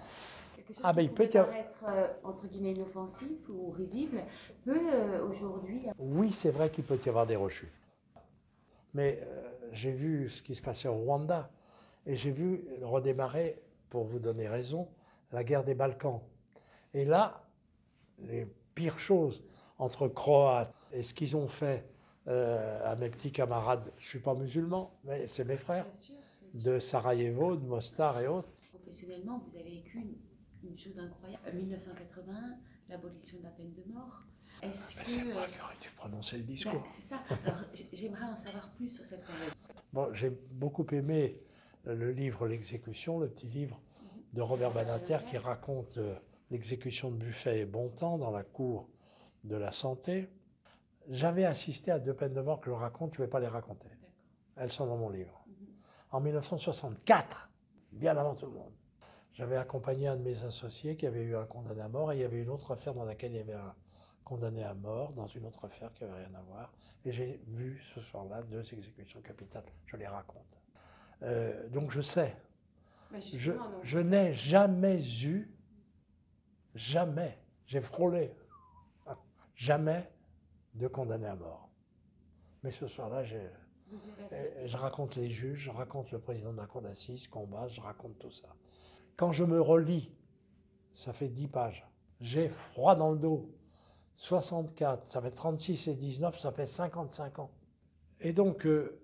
[0.55, 4.23] quelque chose Ah, qui ben, peut paraître euh, entre guillemets inoffensif ou risible
[4.63, 5.87] peut euh, aujourd'hui.
[5.99, 7.73] Oui, c'est vrai qu'il peut y avoir des rechutes.
[8.93, 11.49] Mais euh, j'ai vu ce qui se passait au Rwanda
[12.05, 14.87] et j'ai vu redémarrer, pour vous donner raison,
[15.33, 16.21] la guerre des Balkans.
[16.93, 17.43] Et là,
[18.19, 19.43] les pires choses
[19.77, 21.85] entre Croates et ce qu'ils ont fait
[22.27, 25.85] euh, à mes petits camarades, je ne suis pas musulman, mais c'est mes frères,
[26.53, 28.49] de Sarajevo, de Mostar et autres.
[28.71, 31.43] Professionnellement, vous avez vécu une, une chose incroyable.
[31.51, 32.57] En 1981,
[32.89, 34.23] l'abolition de la peine de mort.
[34.61, 35.05] Est-ce que.
[35.05, 36.83] C'est moi euh, qui aurais dû prononcer le bah, discours.
[36.87, 37.19] c'est ça.
[37.45, 37.59] Alors,
[37.93, 39.53] j'aimerais en savoir plus sur cette période.
[39.93, 41.41] Bon, j'ai beaucoup aimé
[41.85, 43.79] le livre L'exécution, le petit livre
[44.33, 46.15] de Robert Banater qui raconte euh,
[46.51, 48.89] l'exécution de Buffet et Bontemps dans la cour
[49.43, 50.27] de la santé.
[51.09, 53.47] J'avais assisté à deux peines de mort que je raconte, je ne vais pas les
[53.47, 53.89] raconter.
[54.55, 55.45] Elles sont dans mon livre.
[56.11, 57.49] En 1964,
[57.91, 58.73] bien avant tout le monde,
[59.33, 62.21] j'avais accompagné un de mes associés qui avait eu un condamné à mort et il
[62.21, 63.75] y avait une autre affaire dans laquelle il y avait un
[64.23, 66.73] condamné à mort dans une autre affaire qui n'avait rien à voir.
[67.03, 69.65] Et j'ai vu ce soir-là deux exécutions capitales.
[69.85, 70.59] Je les raconte.
[71.21, 72.35] Euh, donc je sais.
[73.11, 73.17] Bah,
[73.83, 75.53] je n'ai jamais eu,
[76.73, 78.33] jamais, j'ai frôlé,
[79.55, 80.09] jamais
[80.75, 81.69] de condamné à mort.
[82.63, 87.27] Mais ce soir-là, je raconte les juges, je raconte le président de la cour d'assises,
[87.27, 88.47] combat, je raconte tout ça.
[89.15, 90.11] Quand je me relis,
[90.93, 91.87] ça fait 10 pages.
[92.21, 93.51] J'ai froid dans le dos.
[94.15, 97.51] 64, ça fait 36 et 19, ça fait 55 ans.
[98.21, 98.97] Et donc, euh,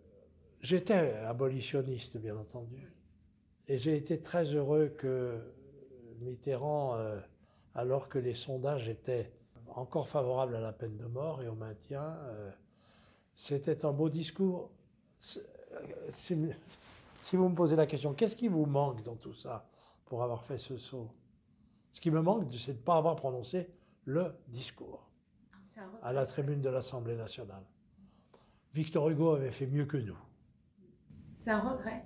[0.61, 2.93] j'étais abolitionniste, bien entendu.
[3.67, 5.37] Et j'ai été très heureux que
[6.21, 7.19] Mitterrand, euh,
[7.75, 9.31] alors que les sondages étaient
[9.75, 12.51] encore favorables à la peine de mort et au maintien, euh,
[13.35, 14.69] c'était un beau discours.
[15.37, 15.41] Euh,
[16.09, 16.35] Si,
[17.21, 19.65] si vous me posez la question, qu'est-ce qui vous manque dans tout ça
[20.05, 21.09] pour avoir fait ce saut?
[21.93, 23.69] Ce qui me manque, c'est de ne pas avoir prononcé
[24.05, 25.07] le discours
[26.03, 27.63] à la tribune de l'Assemblée nationale.
[28.73, 30.17] Victor Hugo avait fait mieux que nous.
[31.39, 32.05] C'est un regret.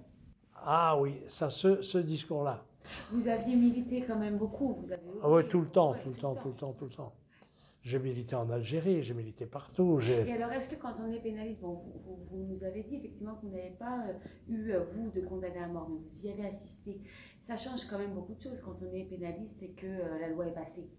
[0.55, 2.63] Ah oui, ça, ce, ce discours-là.
[3.11, 4.73] Vous aviez milité quand même beaucoup.
[4.73, 5.47] Vous avez Ah œuvré.
[5.47, 7.13] tout le temps, Ouais, tout le temps, tout le temps, tout le temps.
[7.85, 9.99] J'ai milité en Algérie, j'ai milité partout.
[10.01, 12.95] Et alors, est-ce que quand on est pénaliste, bon, vous, vous- vous nous avez dit
[12.95, 14.13] effectivement que vous n'avez pas euh,
[14.47, 16.99] eu, euh, vous, de condamné à mort, mais vous y avez assisté.
[17.39, 20.29] Ça change quand même beaucoup de choses quand on est pénaliste et que euh, la
[20.29, 20.89] loi est passée.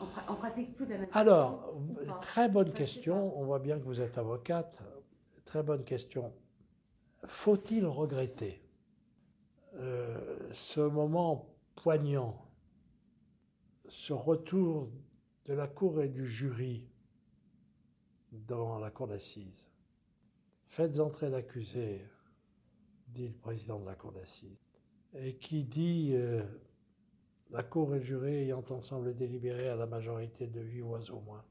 [0.00, 3.38] On, pra- on pratique plus de la même Alors, façon, très bonne question.
[3.38, 4.80] On voit bien que vous êtes avocate.
[5.44, 6.32] Très bonne question.
[7.28, 8.60] Faut-il regretter
[9.74, 12.36] euh, ce moment poignant,
[13.88, 14.88] ce retour
[15.50, 16.86] de la cour et du jury
[18.30, 19.68] dans la cour d'assises
[20.68, 22.06] Faites entrer l'accusé,
[23.08, 24.64] dit le président de la cour d'assises,
[25.12, 26.44] et qui dit euh,
[27.50, 31.44] la cour et le jury ayant ensemble délibéré à la majorité de huit au moins,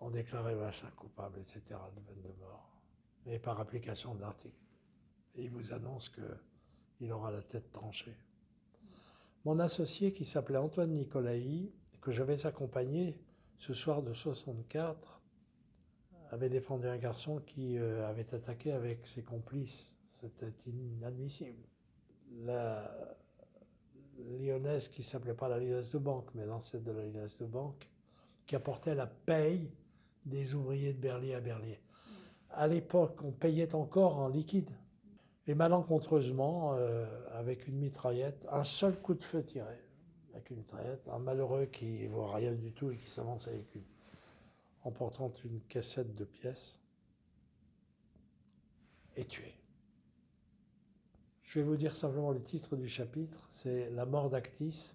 [0.00, 1.62] ont déclaré machin coupable, etc.,
[1.94, 2.72] de peine de mort,
[3.24, 4.58] et par application de l'article.
[5.36, 8.16] Il vous annonce qu'il aura la tête tranchée.
[9.44, 11.70] Mon associé, qui s'appelait Antoine Nicolaï,
[12.00, 13.18] que je vais accompagner
[13.58, 15.20] ce soir de 64,
[16.30, 19.92] avait défendu un garçon qui euh, avait attaqué avec ses complices.
[20.20, 21.62] C'était inadmissible.
[22.42, 22.90] La,
[24.38, 27.88] lyonnaise qui s'appelait pas la lyonnaise de banque, mais l'ancêtre de la lyonnaise de banque,
[28.46, 29.70] qui apportait la paye
[30.26, 31.80] des ouvriers de Berlier à Berlier.
[32.50, 34.70] À l'époque, on payait encore en liquide.
[35.46, 39.89] Et malencontreusement, euh, avec une mitraillette, un seul coup de feu tiré
[41.10, 43.84] un malheureux qui ne voit rien du tout et qui s'avance avec une,
[44.82, 46.78] en portant une cassette de pièces,
[49.16, 49.54] est tué.
[51.42, 54.94] Je vais vous dire simplement le titre du chapitre, c'est La mort d'Actis,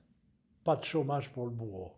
[0.63, 1.93] pas de chômage pour le bourreau.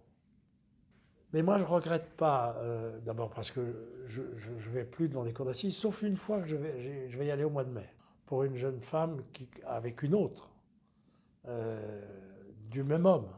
[1.34, 5.24] Mais moi, je ne regrette pas, euh, d'abord parce que je ne vais plus devant
[5.24, 7.66] les cours d'assises, sauf une fois que je vais, je vais y aller au mois
[7.66, 7.88] de mai,
[8.26, 10.50] pour une jeune femme qui, avec une autre,
[11.48, 12.02] euh,
[12.70, 13.30] du même homme,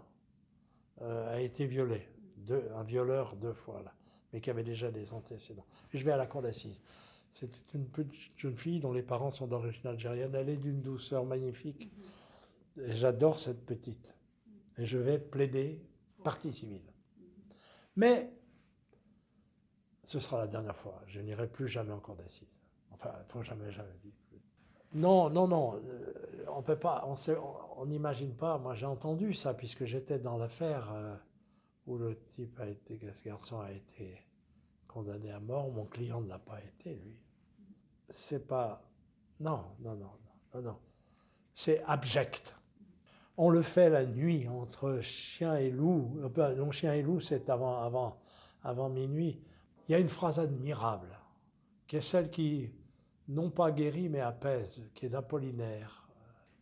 [1.02, 2.08] euh, a été violée.
[2.76, 3.94] un violeur deux fois, là,
[4.32, 5.66] mais qui avait déjà des antécédents.
[5.94, 6.82] Et je vais à la cour d'assises.
[7.34, 10.34] C'est une petite jeune fille dont les parents sont d'origine algérienne.
[10.36, 11.92] Elle est d'une douceur magnifique.
[12.78, 14.14] Et j'adore cette petite.
[14.78, 15.82] Et je vais plaider
[16.24, 16.82] partie civile.
[17.96, 18.32] Mais
[20.06, 21.02] ce sera la dernière fois.
[21.08, 22.48] Je n'irai plus jamais en cour d'assises.
[22.92, 24.19] Enfin, faut jamais, jamais dire.
[24.94, 25.76] Non, non, non.
[25.76, 27.08] Euh, on peut pas.
[27.78, 28.58] On n'imagine pas.
[28.58, 31.16] Moi, j'ai entendu ça puisque j'étais dans l'affaire euh,
[31.86, 34.16] où le type a été, ce garçon a été
[34.88, 35.72] condamné à mort.
[35.72, 37.18] Mon client ne l'a pas été, lui.
[38.10, 38.82] C'est pas.
[39.40, 40.12] Non, non, non,
[40.56, 40.78] non, non.
[41.54, 42.56] C'est abject.
[43.38, 46.20] On le fait la nuit entre chien et loup.
[46.38, 48.20] Euh, non, chien et loup, c'est avant, avant,
[48.64, 49.42] avant minuit.
[49.88, 51.18] Il y a une phrase admirable,
[51.88, 52.72] qui est celle qui,
[53.30, 56.10] non pas guérit, mais apaise, qui est d'Apollinaire.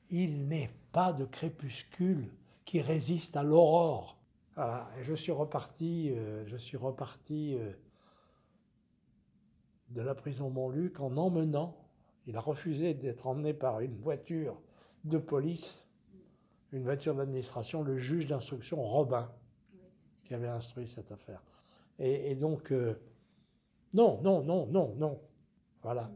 [0.09, 2.31] Il n'est pas de crépuscule
[2.63, 4.19] qui résiste à l'aurore.
[4.55, 4.87] Voilà.
[4.99, 7.71] Et je suis reparti, euh, je suis reparti euh,
[9.89, 11.75] de la prison Montluc en emmenant,
[12.27, 14.61] il a refusé d'être emmené par une voiture
[15.05, 15.87] de police
[16.71, 19.31] une voiture d'administration, le juge d'instruction Robin,
[20.25, 21.41] qui avait instruit cette affaire.
[21.99, 22.99] Et, donc, euh,
[23.93, 25.19] non, non, non, non, non.
[25.81, 26.11] Voilà.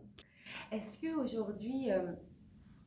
[0.71, 2.13] Est-ce qu'aujourd'hui, euh,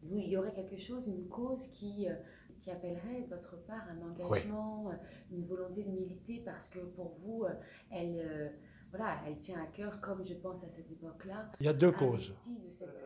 [0.03, 2.14] il y aurait quelque chose, une cause qui, euh,
[2.61, 4.90] qui appellerait de votre part un engagement,
[5.31, 7.44] une volonté de militer, parce que pour vous,
[7.90, 8.53] elle,
[8.90, 11.51] voilà, elle tient à cœur, comme je pense à cette époque-là.
[11.61, 12.35] Il y a deux causes.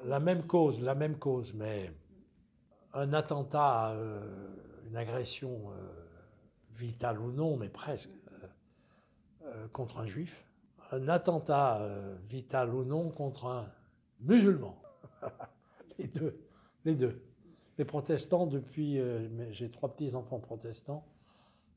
[0.04, 1.90] La même cause, la même cause, mais
[2.94, 4.20] un attentat, euh,
[4.86, 6.06] une agression euh,
[6.74, 8.10] vitale ou non, mais presque,
[9.42, 10.44] euh, contre un juif,
[10.90, 11.86] un attentat
[12.30, 13.70] vital ou non contre un
[14.20, 14.80] musulman.
[15.98, 16.40] les deux,
[16.84, 17.22] les deux.
[17.78, 19.00] Les protestants, depuis,
[19.52, 21.04] j'ai trois petits-enfants protestants,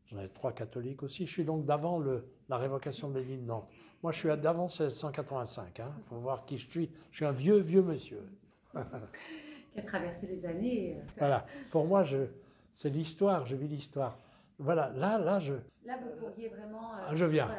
[0.07, 2.01] j'en ai trois catholiques aussi, je suis donc d'avant
[2.49, 3.69] la révocation de l'édit de Nantes.
[4.01, 5.93] Moi, je suis d'avant 1685, il hein.
[6.09, 6.89] faut voir qui je suis.
[7.11, 8.23] Je suis un vieux, vieux monsieur.
[8.73, 10.97] qui a traversé les années.
[10.97, 11.03] Euh.
[11.17, 12.03] Voilà, pour moi,
[12.73, 14.17] c'est l'histoire, je vis l'histoire.
[14.59, 15.53] Voilà, là, là, je.
[15.85, 16.93] Là, vous pourriez vraiment.
[16.93, 17.49] Euh, je viens.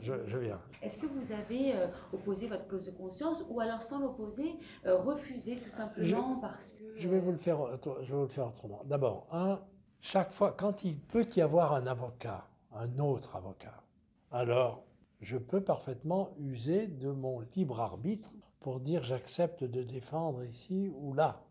[0.00, 0.60] Je, je, viens.
[0.82, 5.56] Est-ce que vous avez euh, opposé votre clause de conscience ou alors sans l'opposer, refusé
[5.56, 6.98] tout simplement parce que.
[6.98, 7.58] Je vais vous le faire,
[8.02, 8.80] je vais vous le faire autrement.
[8.84, 9.60] D'abord, un,
[10.00, 13.82] chaque fois, quand il peut y avoir un avocat, un autre avocat,
[14.30, 14.84] alors
[15.20, 21.12] je peux parfaitement user de mon libre arbitre pour dire j'accepte de défendre ici ou
[21.14, 21.42] là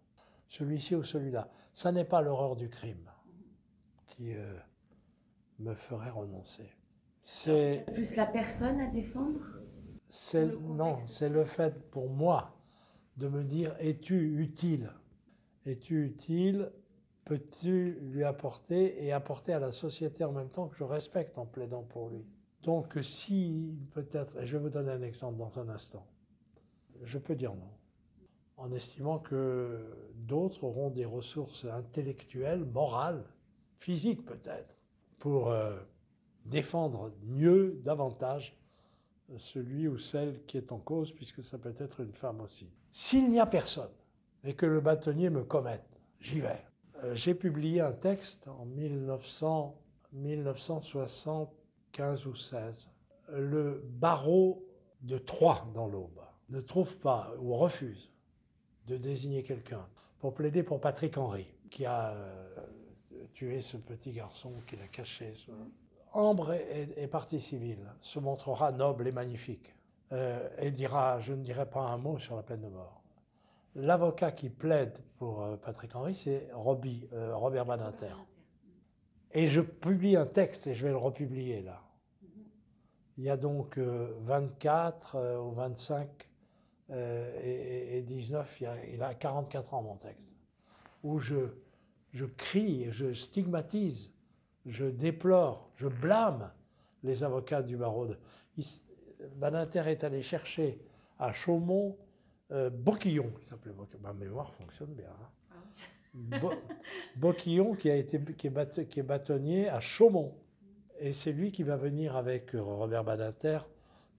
[0.51, 1.49] celui-ci ou celui-là.
[1.73, 3.09] Ça n'est pas l'horreur du crime
[4.07, 4.57] qui euh,
[5.61, 6.69] me ferait renoncer.
[7.23, 9.39] C'est plus la personne à défendre.
[10.09, 12.57] C'est non, c'est le fait pour moi
[13.17, 14.91] de me dire es-tu utile?
[15.65, 16.71] Es-tu utile?
[17.23, 21.45] Peux-tu lui apporter et apporter à la société en même temps que je respecte en
[21.45, 22.25] plaidant pour lui?
[22.63, 26.05] Donc si peut-être, et je vais vous donner un exemple dans un instant,
[27.03, 27.69] je peux dire non
[28.61, 33.25] en estimant que d'autres auront des ressources intellectuelles, morales,
[33.79, 34.77] physiques peut-être,
[35.21, 35.77] pour euh,
[36.45, 38.57] défendre mieux, davantage
[39.37, 42.69] celui ou celle qui est en cause, puisque ça peut être une femme aussi.
[42.91, 43.93] S'il n'y a personne
[44.43, 46.65] et que le bâtonnier me commette, j'y vais.
[47.03, 49.79] Euh, j'ai publié un texte en 1900,
[50.11, 52.89] 1975 ou 16.
[53.29, 54.65] Le barreau
[55.01, 58.11] de Troyes dans l'Aube ne trouve pas ou refuse
[58.87, 59.87] de désigner quelqu'un
[60.19, 62.49] pour plaider pour Patrick Henry, qui a euh,
[63.33, 65.33] tué ce petit garçon, qui l'a caché.
[66.13, 69.73] Ambre est, partie civile, se montrera noble et magnifique,
[70.11, 73.01] euh, et dira, je ne dirai pas un mot sur la peine de mort.
[73.75, 78.15] L'avocat qui plaide pour euh, Patrick Henry, c'est Robert Badinter.
[79.31, 81.81] Et je publie un texte, et je vais le republier là.
[83.17, 86.31] Il y a donc 24 ou 25
[86.91, 90.33] euh, et, 19, il a, 44 ans mon texte,
[91.03, 91.53] où je
[92.11, 94.11] je crie, je stigmatise,
[94.65, 96.51] je déplore, je blâme
[97.03, 98.07] les avocats du barreau.
[99.35, 100.79] Badinter est allé chercher
[101.19, 101.97] à Chaumont
[102.51, 105.09] euh, Boquillon, s'appelait Ma mémoire fonctionne bien.
[105.09, 105.29] Hein.
[106.33, 106.37] Ah
[107.15, 110.35] Boquillon, qui, a été, qui, est qui est bâtonnier à Chaumont.
[110.99, 113.59] Et c'est lui qui va venir avec Robert Badinter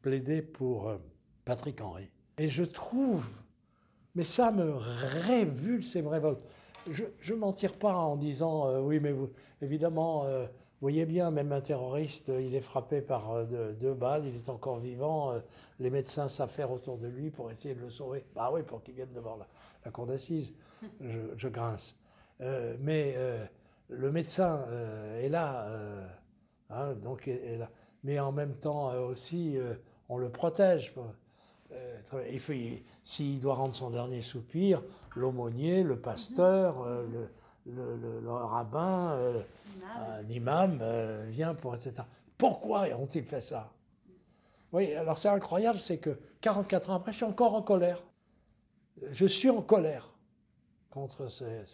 [0.01, 0.99] plaider pour euh,
[1.45, 2.11] Patrick Henry.
[2.39, 3.27] Et je trouve,
[4.15, 6.45] mais ça me révulse et me révolte.
[6.91, 9.15] Je ne m'en tire pas en disant euh, oui, mais
[9.61, 14.35] évidemment, euh, vous voyez bien, même un terroriste, il est frappé par deux, balles, il
[14.35, 15.33] est encore vivant,
[15.79, 18.25] les médecins s'affairent autour de lui pour essayer de le sauver.
[18.35, 19.47] Bah oui, pour qu'il vienne devant la,
[19.85, 20.53] la cour d'assises.
[21.01, 21.97] Je, grince.
[22.41, 23.15] mais
[23.89, 24.67] le médecin
[25.21, 25.69] est là,
[26.69, 27.71] hein, donc est là.
[28.03, 29.57] Mais en même temps aussi,
[30.09, 30.93] on le protège.
[31.75, 31.99] Euh,
[33.05, 34.83] s'il doit rendre son dernier soupir,
[35.17, 37.29] l'aumônier, le pasteur, mhm.
[37.69, 39.45] euh, le, rabbin,
[40.29, 41.95] l'imam euh, vient pour etc.
[42.37, 43.73] Pourquoi ont-ils fait ça?
[44.73, 48.03] Oui, alors c'est incroyable, c'est que 44 ans après, je suis encore en colère.
[49.11, 50.13] Je suis en colère
[50.91, 51.65] contre ces.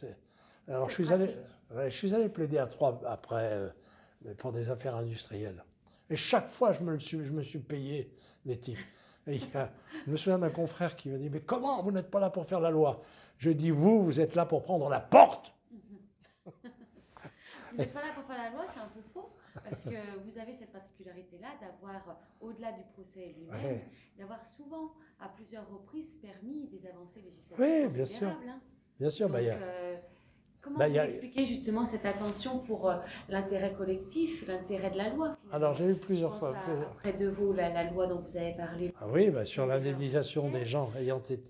[0.69, 1.35] Alors je suis, allé,
[1.75, 3.73] je suis allé plaider à trois après
[4.37, 5.65] pour des affaires industrielles.
[6.11, 8.13] Et chaque fois, je me, suis, je me suis payé
[8.45, 8.79] les types.
[9.29, 9.39] Et
[10.07, 12.47] je me souviens d'un confrère qui me dit Mais comment vous n'êtes pas là pour
[12.47, 13.01] faire la loi?
[13.37, 15.55] Je dis Vous, vous êtes là pour prendre la porte
[16.45, 19.31] Vous n'êtes pas là pour faire la loi, c'est un peu faux.
[19.63, 23.81] Parce que vous avez cette particularité-là d'avoir, au-delà du procès lui-même,
[24.17, 27.57] d'avoir souvent, à plusieurs reprises, permis des avancées législatives.
[27.59, 28.29] Oui, bien sûr.
[28.29, 28.61] Hein.
[28.99, 29.29] Bien sûr.
[29.29, 29.57] bah, y a...
[29.57, 29.97] Euh,
[30.69, 32.97] Comment bah, vous expliquez justement cette attention pour euh,
[33.31, 36.55] l'intérêt collectif, l'intérêt de la loi Alors j'ai eu plusieurs fois.
[36.99, 38.93] près de vous, la, loi dont vous avez parlé.
[39.01, 41.43] Ah oui, bah, sur l'indemnisation des gens ayant, été,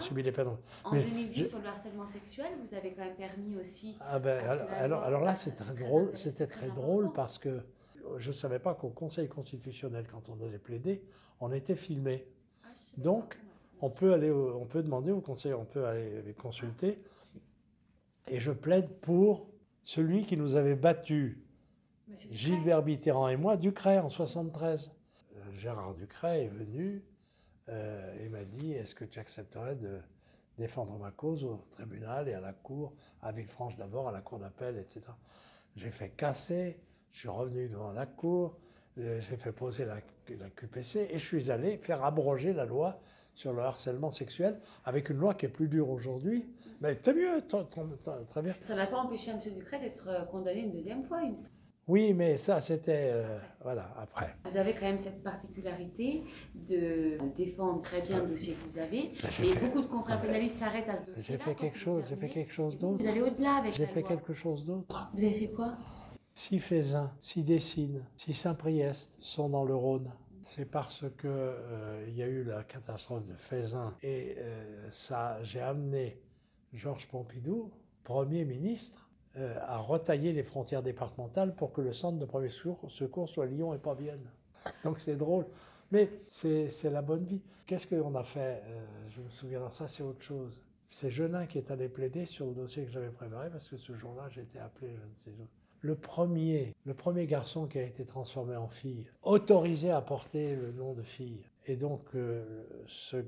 [0.00, 0.56] subi les peines.
[0.84, 3.96] En 2010, sur le harcèlement sexuel, vous avez quand même permis aussi.
[4.00, 4.42] Ah ben,
[4.78, 6.10] alors, alors, là, c'est très drôle.
[6.14, 7.60] C'était très, drôle parce que
[8.16, 11.02] je ne savais pas qu'au Conseil constitutionnel, quand on allait plaider,
[11.40, 12.26] on était filmé.
[12.64, 13.36] Ah, Donc,
[13.82, 17.02] on peut aller, on peut demander au Conseil, on peut aller les consulter.
[18.28, 19.48] Et je plaide pour
[19.82, 21.44] celui qui nous avait battu,
[22.30, 24.92] Gilbert Mitterrand et moi, Ducret en 73.
[25.34, 27.04] Euh, Gérard Ducret est venu
[27.68, 30.00] euh, et m'a dit Est-ce que tu accepterais de
[30.58, 34.38] défendre ma cause au tribunal et à la cour, à Villefranche d'abord, à la cour
[34.38, 35.00] d'appel, etc.
[35.76, 36.78] J'ai fait casser,
[37.12, 38.58] je suis revenu devant la cour,
[38.98, 39.96] euh, j'ai fait poser la,
[40.38, 43.00] la, QPC et je suis allé faire abroger la loi
[43.34, 46.46] sur le harcèlement sexuel avec une loi qui est plus dure aujourd'hui.
[46.80, 47.46] Mais c'est mieux,
[48.26, 48.54] très bien.
[48.60, 49.38] Ça n'a pas empêché M.
[49.54, 51.36] Ducret d'être euh, condamné une deuxième fois, il me
[51.86, 53.10] Oui, mais ça, c'était.
[53.12, 54.34] Euh, voilà, après.
[54.44, 59.12] Vous avez quand même cette particularité de défendre très bien le dossier que vous avez.
[59.22, 61.22] Ben, mais beaucoup de confrères pénalistes s'arrêtent à ce dossier.
[61.22, 63.02] J'ai fait quelque chose, j'ai fait quelque chose d'autre.
[63.02, 65.08] Vous allez au-delà avec J'ai fait quelque chose d'autre.
[65.14, 65.74] Vous avez fait quoi?
[66.34, 70.10] Si Fézin, si Dessines, si Saint-Priest sont dans le Rhône,
[70.42, 75.60] c'est parce que euh, y a eu la catastrophe de Fézin et euh, ça, j'ai
[75.60, 76.20] amené
[76.72, 77.70] Georges Pompidou,
[78.04, 83.28] Premier ministre, euh, à retailler les frontières départementales pour que le centre de premier secours,
[83.28, 84.28] soit Lyon et pas Vienne.
[84.84, 85.46] Donc c'est drôle.
[85.90, 87.42] Mais c'est la bonne vie.
[87.66, 88.62] Qu'est-ce qu'on a fait
[89.10, 90.62] Je me souviens, ça c'est autre chose.
[90.88, 93.94] C'est Genin qui est allé plaider sur le dossier que j'avais préparé parce que ce
[93.94, 98.04] jour-là j'étais appelé, je ne sais où le premier, le premier garçon qui a été
[98.04, 101.44] transformé en fille, autorisé à porter le nom de fille.
[101.66, 103.24] Et donc, euh, ce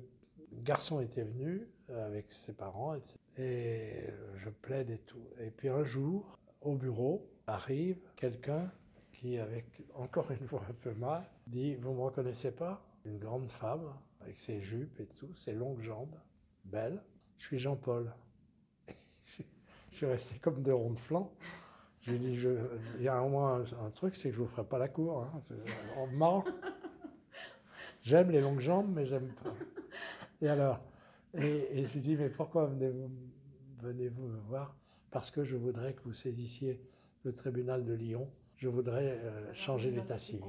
[0.52, 2.96] garçon était venu avec ses parents,
[3.36, 5.26] et je plaide et tout.
[5.40, 8.70] Et puis un jour, au bureau, arrive quelqu'un
[9.12, 12.82] qui, avec encore une fois un peu mal, dit Vous ne me reconnaissez pas?
[13.04, 16.16] Une grande femme, avec ses jupes et tout, ses longues jambes,
[16.64, 17.02] belle.
[17.36, 18.14] Je suis Jean-Paul.
[19.90, 21.30] Je suis resté comme de ronds de flanc.
[22.04, 22.38] J'ai dit,
[22.98, 24.88] il y a au moins un, truc, c'est que je ne vous ferai pas la
[24.88, 25.22] cour.
[25.22, 25.42] Hein.
[25.96, 26.44] En marrant.
[28.02, 29.54] J'aime les longues jambes, mais j'aime pas.
[30.42, 30.80] Et alors,
[31.32, 33.10] et, et je lui dis, mais pourquoi venez-vous
[33.80, 34.74] venez me voir?
[35.10, 36.80] Parce que je voudrais que vous saisissiez
[37.24, 38.28] le tribunal de Lyon.
[38.56, 40.44] Je voudrais euh, changer l'état civil.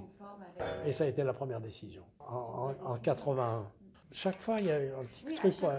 [0.85, 3.67] Et ça a été la première décision, en, en, 81.
[4.11, 5.73] Chaque fois, il y a eu un petit truc, quoi,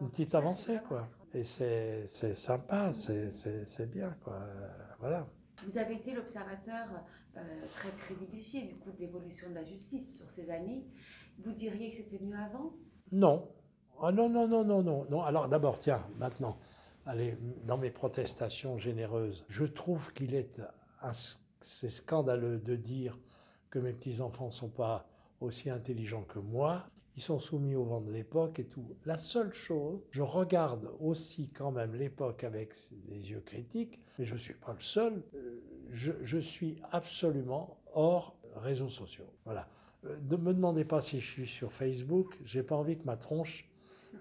[0.00, 1.04] une, petite avancée, quoi.
[1.32, 4.40] Et c'est sympa, c'est bien, quoi.
[4.98, 5.26] Voilà.
[5.66, 6.88] Vous avez été l'observateur
[7.36, 7.40] euh,
[7.74, 10.84] très privilégié du coup de l'évolution de la justice sur ces années.
[11.38, 12.72] Vous diriez que c'était mieux avant?
[13.12, 13.48] Non.
[14.02, 15.06] Ah non, non, non, non, non.
[15.10, 15.22] non.
[15.22, 16.58] Alors d'abord, tiens, maintenant,
[17.06, 20.60] allez, dans mes protestations généreuses, je trouve qu'il est,
[21.60, 23.18] c'est scandaleux de dire
[23.68, 25.06] que mes petits-enfants ne sont pas
[25.40, 26.88] aussi intelligents que moi.
[27.16, 28.96] Ils sont soumis au vent de l'époque et tout.
[29.04, 32.74] La seule chose, je regarde aussi quand même l'époque avec
[33.08, 35.22] des yeux critiques, mais je ne suis pas le seul.
[35.34, 39.32] Euh, je, je, suis absolument hors réseaux sociaux.
[39.44, 39.68] Voilà.
[40.06, 42.38] Euh, ne me demandez pas si je suis sur Facebook.
[42.44, 43.68] J'ai pas envie que ma tronche,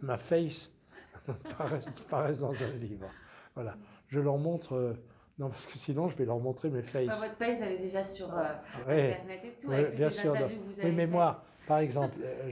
[0.01, 0.71] ma face,
[2.09, 3.07] paraisse, dans un livre.
[3.53, 3.77] Voilà.
[4.07, 4.73] Je leur montre.
[4.73, 4.93] Euh,
[5.37, 7.21] non, parce que sinon, je vais leur montrer mes faces.
[7.21, 9.71] votre face, elle est déjà sur Internet et tout.
[9.71, 10.35] avec bien sûr.
[10.83, 12.49] oui, mais moi, par exemple, euh,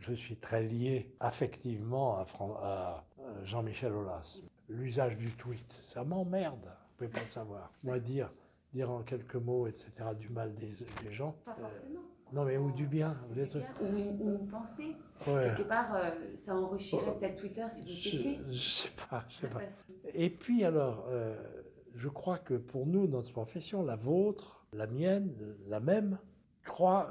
[0.00, 2.16] je, suis très lié affectivement
[2.62, 3.04] à,
[3.44, 4.40] Jean-Michel Aulas.
[4.70, 7.70] L'usage du tweet, ça m'emmerde, vous ne pouvez pas savoir.
[7.82, 8.32] Moi, dire,
[8.72, 11.36] dire en quelques mots, etc., du mal des, gens.
[11.44, 12.00] Pas forcément.
[12.32, 13.18] non, mais ou du bien.
[13.28, 14.96] Ou, ou, une, pensée.
[15.22, 17.18] Quelque part, euh, ça enrichirait oh.
[17.18, 18.40] peut-être Twitter si vous étiez.
[18.46, 19.60] Je ne sais pas, je sais pas.
[20.14, 21.36] Et puis alors, euh,
[21.94, 25.34] je crois que pour nous, notre profession, la vôtre, la mienne,
[25.66, 26.18] la même,
[26.62, 27.10] croit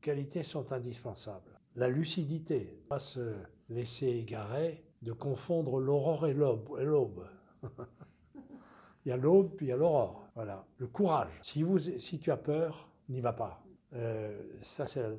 [0.00, 1.58] qualités sont indispensables.
[1.76, 3.34] La lucidité, pas se
[3.68, 7.26] laisser égarer, de confondre l'aurore et l'aube.
[9.04, 10.28] il y a l'aube, puis il y a l'aurore.
[10.34, 10.66] Voilà.
[10.78, 11.32] Le courage.
[11.42, 13.62] Si, vous, si tu as peur, n'y va pas.
[13.94, 15.12] Euh, ça, c'est la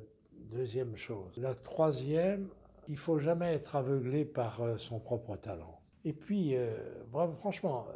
[0.50, 1.36] deuxième chose.
[1.36, 2.48] La troisième,
[2.88, 5.80] il faut jamais être aveuglé par euh, son propre talent.
[6.04, 6.76] Et puis, euh,
[7.36, 7.86] franchement,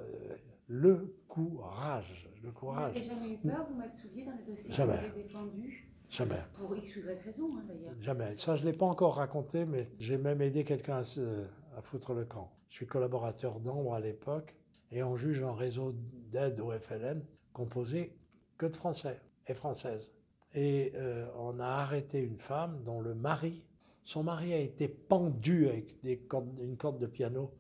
[0.69, 2.29] le courage.
[2.43, 2.93] Le courage.
[2.93, 5.89] Vous n'avez jamais eu peur, vous m'avez souvié dans les dossiers que vous avez défendus
[6.09, 6.43] Jamais.
[6.55, 7.95] Pour X ou Y raison, hein, d'ailleurs.
[8.01, 8.37] Jamais.
[8.37, 12.25] Ça, je ne l'ai pas encore raconté, mais j'ai même aidé quelqu'un à, foutre le
[12.25, 12.53] camp.
[12.71, 14.55] Je suis collaborateur d'Ambre à l'époque,
[14.93, 15.95] et on juge un réseau
[16.31, 18.17] d'aide au FLN composé
[18.57, 20.13] que de Français et Françaises.
[20.55, 23.65] Et euh, on a arrêté une femme dont le mari,
[24.05, 26.23] son mari a été pendu avec des
[26.61, 27.53] une corde de piano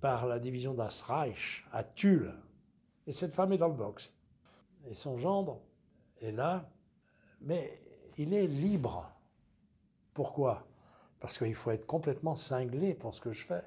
[0.00, 2.32] par la division Das Reich à Tulle.
[3.06, 4.14] Et cette femme est dans le box.
[4.88, 5.60] Et son gendre
[6.22, 6.70] est là,
[7.40, 7.80] mais
[8.18, 9.12] il est libre.
[10.14, 10.66] Pourquoi?
[11.20, 13.64] Parce qu'il faut être complètement cinglé pour ce que je fais.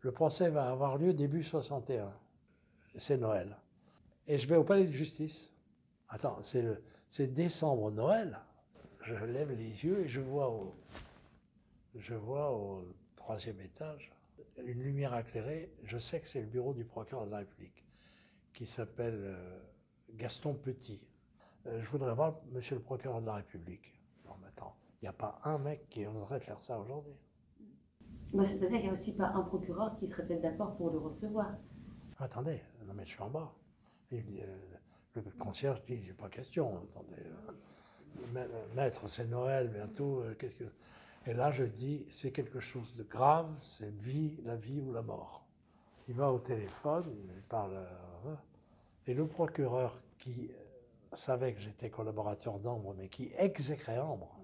[0.00, 2.12] Le procès va avoir lieu début 61.
[2.96, 3.56] C'est Noël.
[4.26, 5.50] Et je vais au palais de justice.
[6.08, 8.38] Attends, c'est décembre, Noël.
[9.02, 10.74] Je lève les yeux et je vois au,
[11.94, 12.84] je vois au
[13.14, 14.12] troisième étage
[14.64, 15.70] une lumière éclairée.
[15.84, 17.84] Je sais que c'est le bureau du procureur de la République
[18.52, 19.60] qui s'appelle euh,
[20.14, 21.00] Gaston Petit.
[21.66, 23.92] Euh, je voudrais voir monsieur le procureur de la République.
[24.24, 27.16] Non, mais attends, il n'y a pas un mec qui oserait faire ça aujourd'hui.
[28.32, 30.98] Bah, C'est-à-dire qu'il n'y a aussi pas un procureur qui serait peut-être d'accord pour le
[30.98, 31.54] recevoir.
[32.18, 33.52] Attendez, non mais je suis en bas.
[34.12, 34.18] Euh,
[35.14, 37.22] le concierge dit, j'ai pas question, attendez.
[38.36, 40.64] Euh, maître, c'est Noël bientôt, qu'est-ce que...
[41.26, 45.02] Et là, je dis, c'est quelque chose de grave, c'est vie, la vie ou la
[45.02, 45.44] mort.
[46.08, 47.84] Il va au téléphone, il parle...
[49.08, 50.50] et le procureur qui
[51.16, 54.40] savait que j'étais collaborateur d'Ambre, mais qui exécrait Ambre,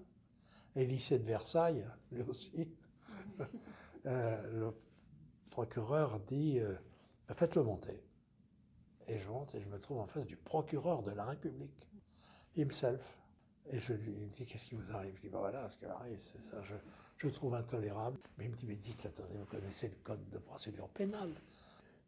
[0.75, 2.69] et lycée de Versailles, lui aussi,
[4.05, 4.73] euh, le
[5.51, 6.75] procureur dit euh,
[7.27, 8.03] bah, faites-le monter.
[9.07, 11.89] Et je monte et je me trouve en face du procureur de la République,
[12.55, 13.19] himself.
[13.69, 15.15] Et je lui dis Qu'est-ce qui vous arrive?
[15.17, 16.75] Je dis bah, Voilà, ce qui arrive, c'est ça, je,
[17.17, 18.17] je, trouve intolérable.
[18.37, 21.33] Mais il me dit Mais dites, attendez, vous connaissez le code de procédure pénale?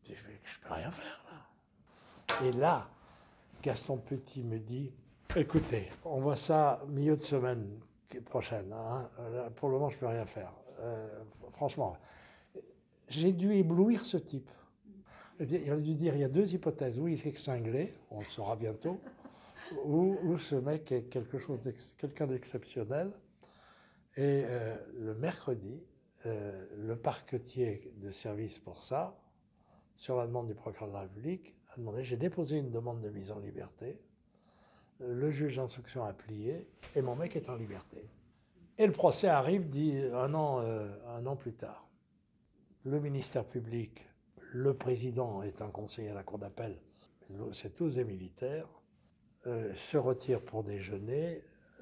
[0.03, 2.45] Je dis Je ne peux rien faire là.
[2.45, 2.89] Et là,
[3.61, 4.91] Gaston Petit me dit
[5.35, 7.67] écoutez, on voit ça milieu de semaine
[8.25, 8.71] prochaine.
[8.73, 9.09] Hein.
[9.55, 10.53] pour le moment, je ne peux rien faire.
[10.79, 11.97] Euh, franchement,
[13.09, 14.49] j'ai dû éblouir ce type.
[15.39, 16.97] Il a dû dire il y a deux hypothèses.
[16.99, 18.99] Ou il est extingué, on le saura bientôt,
[19.83, 21.59] ou, ce mec est quelque chose
[21.97, 23.11] quelqu'un d'exceptionnel.
[24.17, 25.83] Et euh, le mercredi,
[26.25, 29.17] euh, le parquetier de service pour ça,
[29.95, 31.55] sur la demande du procureur de la République,
[32.01, 33.99] j'ai déposé une demande de mise en liberté,
[34.99, 38.09] le juge d'instruction a plié et mon mec est en liberté.
[38.77, 41.87] Et le procès arrive dit, un, an, euh, un an plus tard.
[42.83, 44.05] Le ministère public,
[44.53, 46.79] le président est un conseiller à la cour d'appel,
[47.51, 48.69] c'est tous des militaires,
[49.47, 51.41] euh, se retire pour déjeuner,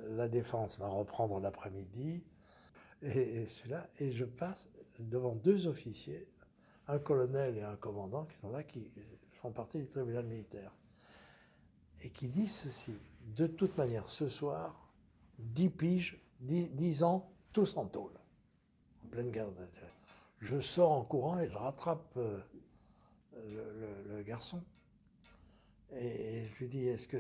[0.10, 2.24] la défense va reprendre l'après-midi,
[3.02, 3.46] et,
[4.00, 6.28] et je passe devant deux officiers,
[6.88, 8.88] un colonel et un commandant qui sont là, qui
[9.32, 10.72] font partie du tribunal militaire,
[12.04, 12.94] et qui disent ceci,
[13.36, 14.92] de toute manière, ce soir,
[15.40, 18.12] 10 piges, 10, ans, tous en tôle,
[19.04, 19.48] en pleine guerre
[20.40, 22.40] Je sors en courant et je rattrape euh,
[24.08, 24.62] le, garçon.
[25.96, 27.18] Et, je lui dis, est-ce que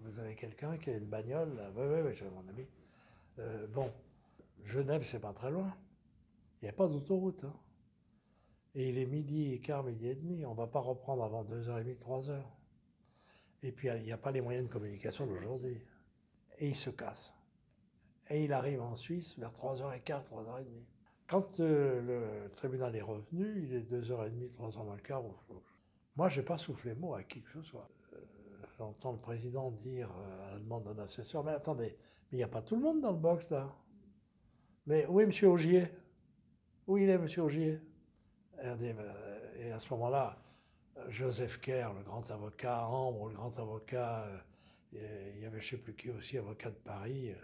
[0.00, 1.60] vous avez quelqu'un qui a une bagnole?
[1.76, 2.66] Oui, oui, oui, j'ai mon ami.
[3.38, 3.92] Euh, bon,
[4.64, 5.74] Genève, c'est pas très loin.
[6.62, 7.44] Il n'y a pas d'autoroute.
[7.44, 7.52] Hein.
[8.74, 10.44] Et il est midi et quart, midi et demi.
[10.44, 12.42] On ne va pas reprendre avant 2h30, 3h.
[13.62, 15.80] Et puis, il n'y a pas les moyens de communication d'aujourd'hui.
[16.58, 17.34] Et il se casse.
[18.30, 20.64] Et il arrive en Suisse vers 3h15, 3h30.
[21.26, 22.02] Quand euh,
[22.44, 25.22] le tribunal est revenu, il est 2h30, 3h moins le quart.
[26.16, 27.88] Moi, je n'ai pas soufflé mot à qui que ce soit.
[28.12, 28.18] Euh,
[28.78, 31.96] j'entends le président dire euh, à la demande d'un assesseur, mais attendez,
[32.30, 33.74] mais il n'y a pas tout le monde dans le box là?
[34.86, 35.50] Mais où est M.
[35.50, 35.86] Augier?
[36.86, 37.26] Où il est, M.
[37.38, 37.80] Augier?
[38.64, 40.38] Et à ce moment-là,
[41.08, 44.26] Joseph Kerr, le grand avocat, Ambre, le grand avocat,
[44.92, 47.34] il y avait je ne sais plus qui aussi, avocat de Paris,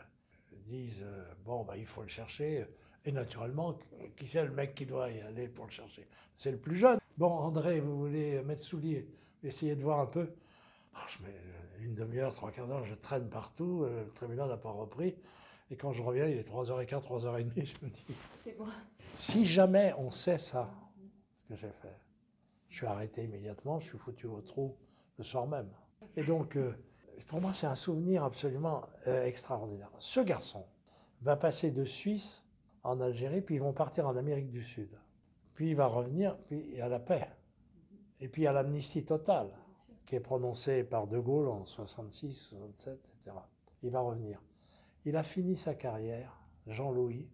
[0.67, 1.05] disent,
[1.45, 2.67] bon, bah, il faut le chercher.
[3.05, 3.79] Et naturellement,
[4.17, 6.07] qui c'est le mec qui doit y aller pour le chercher?
[6.37, 6.99] C'est le plus jeune.
[7.17, 9.09] Bon, André, vous voulez mettre soulier,
[9.43, 10.33] essayez de voir un peu.
[10.95, 11.35] Ah, je mets
[11.83, 15.17] une demi-heure, trois quarts d'heure, je traîne partout, euh, le tribunal n'a pas repris.
[15.71, 18.05] Et quand je reviens, il est 3h15, 3h30, je me dis.
[18.43, 18.67] C'est bon.
[19.15, 20.71] Si jamais on sait ça,
[21.51, 21.97] que j'ai fait,
[22.69, 24.77] je suis arrêté immédiatement, je suis foutu au trou
[25.19, 25.71] le soir même.
[26.17, 26.73] Et donc, euh,
[27.27, 29.91] pour moi, c'est un souvenir absolument euh, extraordinaire.
[29.99, 30.65] Ce garçon
[31.23, 32.47] va passer de Suisse
[32.85, 34.99] en Algérie, puis ils vont partir en Amérique du Sud.
[35.55, 37.29] Puis il va revenir, puis il y a la paix.
[38.21, 39.51] Et puis il y a l'amnistie totale,
[40.07, 43.37] qui est prononcée par De Gaulle en 66, 67, etc.
[43.83, 44.43] Il va revenir.
[45.05, 47.29] Il a fini sa carrière, Jean-Louis,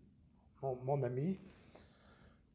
[0.62, 1.38] mon, ami,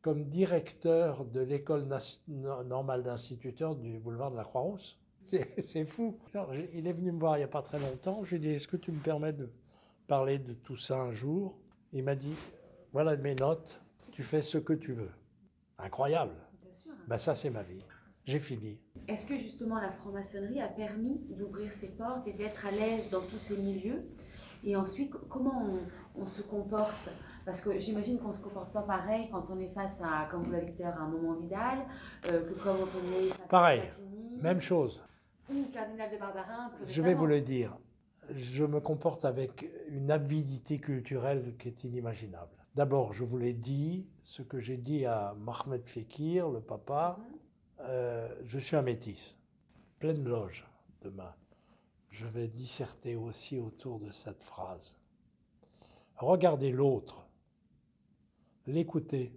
[0.01, 1.87] comme directeur de l'école
[2.27, 4.99] normale d'instituteurs du boulevard de la Croix-Rousse.
[5.23, 6.17] C'est fou.
[6.73, 8.23] Il est venu me voir il n'y a pas très longtemps.
[8.23, 9.51] Je lui ai dit, est-ce que tu me permets de
[10.07, 11.57] parler de tout ça un jour?
[11.93, 12.33] Il m'a dit,
[12.91, 13.81] voilà mes notes,
[14.11, 15.11] tu fais ce que tu veux.
[15.77, 16.35] Incroyable.
[17.07, 17.83] Ben ça, c'est ma vie.
[18.25, 18.79] J'ai fini.
[19.07, 23.21] Est-ce que justement la franc-maçonnerie a permis d'ouvrir ses portes et d'être à l'aise dans
[23.21, 24.03] tous ces milieux?
[24.63, 25.63] Et ensuite, comment
[26.15, 27.09] on, se comporte?
[27.45, 30.43] Parce que j'imagine qu'on ne se comporte pas pareil quand on est face à, comme
[30.43, 31.79] vous l'avez dit à un moment Vidal,
[32.27, 33.81] euh, que comme on est face pareil.
[34.41, 35.01] même chose.
[35.49, 36.71] Ou cardinal de Barbarin.
[36.85, 37.77] Je vais vous le dire.
[38.33, 42.55] Je me comporte avec une avidité culturelle qui est inimaginable.
[42.75, 47.17] D'abord, je vous l'ai dit, ce que j'ai dit à Mohamed Fekir, le papa,
[47.81, 49.37] euh, je suis un métis,
[49.99, 50.65] pleine loge
[51.01, 51.33] demain.
[52.09, 54.95] Je vais disserter aussi autour de cette phrase.
[56.15, 57.25] Regardez l'autre,
[58.67, 59.33] l'écouter,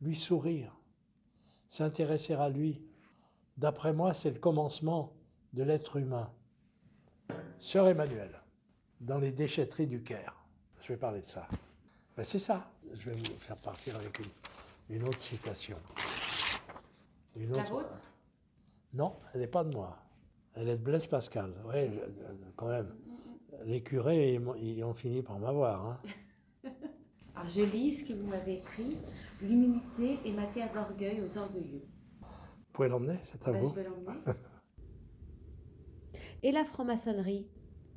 [0.00, 0.74] lui sourire,
[1.68, 2.82] s'intéresser à lui.
[3.56, 5.12] D'après moi, c'est le commencement
[5.52, 6.30] de l'être humain.
[7.58, 8.42] Sœur Emmanuel,
[9.00, 10.34] dans les déchetteries du Caire,
[10.80, 11.46] je vais parler de ça.
[12.16, 12.70] Ben, c'est ça.
[12.94, 14.20] Je vais vous faire partir avec
[14.90, 15.76] une, autre citation.
[17.36, 17.88] Une autre, La
[18.92, 19.96] Non, elle n'est pas de moi.
[20.54, 21.54] Elle est de Blaise Pascal.
[21.64, 21.98] Oui,
[22.56, 22.94] quand même.
[23.64, 25.86] Les curés, ils, ont fini par m'avoir.
[25.86, 26.00] Hein.
[27.42, 28.96] Alors, je lis ce que vous m'avez écrit.
[29.42, 31.82] L'humilité est matière d'orgueil aux orgueilleux.
[32.20, 33.70] Vous pouvez l'emmener, c'est à ben, vous.
[33.70, 34.12] Je vais l'emmener.
[36.44, 37.48] Et la franc-maçonnerie?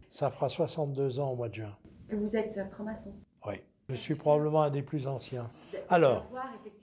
[0.09, 1.77] Ça fera 62 ans au mois de juin.
[2.07, 3.13] Que vous êtes franc-maçon
[3.45, 3.57] Oui.
[3.89, 5.47] Je suis probablement un des plus anciens.
[5.89, 6.25] Alors,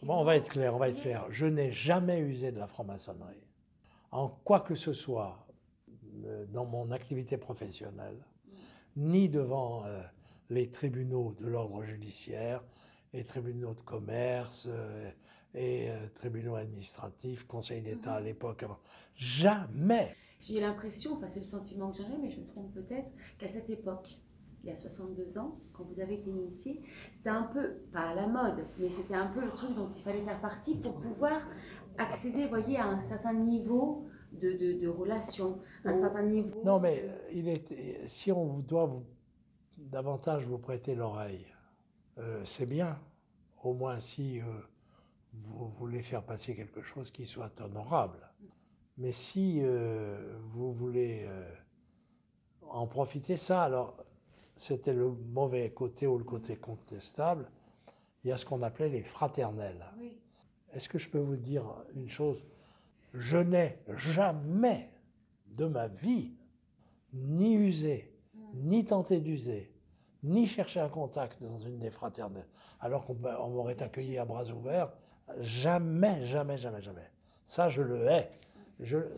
[0.07, 1.27] on va être clair, on va être clair.
[1.31, 3.43] Je n'ai jamais usé de la franc-maçonnerie.
[4.13, 5.49] En quoi que ce soit,
[6.25, 8.25] euh, dans mon activité professionnelle,
[8.95, 10.01] ni devant euh,
[10.53, 12.63] les tribunaux de l'ordre judiciaire,
[13.13, 15.11] les tribunaux de commerce euh,
[15.55, 18.27] et tribunaux administratifs, Conseil d'État à mhm.
[18.27, 18.65] l'époque.
[19.15, 20.17] Jamais.
[20.41, 23.71] J'ai l'impression, enfin c'est le sentiment que j'avais, mais je me trompe peut-être, qu'à cette
[23.71, 24.19] époque,
[24.65, 26.83] il y a 62 ans, quand vous avez été initié,
[27.13, 30.03] c'était un peu, pas à la mode, mais c'était un peu le truc dont il
[30.03, 31.43] fallait faire partie pour pouvoir
[31.99, 36.63] accéder, voyez, à un certain niveau de, de, de relation, un certain niveau.
[36.65, 39.05] Non, mais euh, il est, si on vous doit vous,
[39.79, 41.47] davantage vous prêter l'oreille,
[42.19, 42.99] euh, c'est bien,
[43.63, 44.45] au moins si euh,
[45.33, 48.29] vous voulez faire passer quelque chose qui soit honorable.
[48.99, 49.63] Mais si
[50.53, 51.27] vous voulez
[52.69, 53.97] en profiter, ça, alors
[54.57, 57.51] c'était le mauvais côté ou le côté contestable.
[58.23, 59.85] Il y a ce qu'on appelait les fraternels.
[60.73, 61.65] Est-ce que je peux vous dire
[61.95, 62.45] une chose?
[63.15, 64.91] Je n'ai jamais
[65.47, 66.33] de ma vie
[67.13, 68.12] ni usé.
[68.55, 69.73] Ni tenté d'user,
[70.23, 72.49] ni cherché un contact dans une des fraternelles,
[72.81, 74.93] alors qu'on m'aurait accueilli à bras ouverts.
[75.39, 77.11] Jamais, jamais, jamais, jamais.
[77.47, 78.31] Ça, je le hais.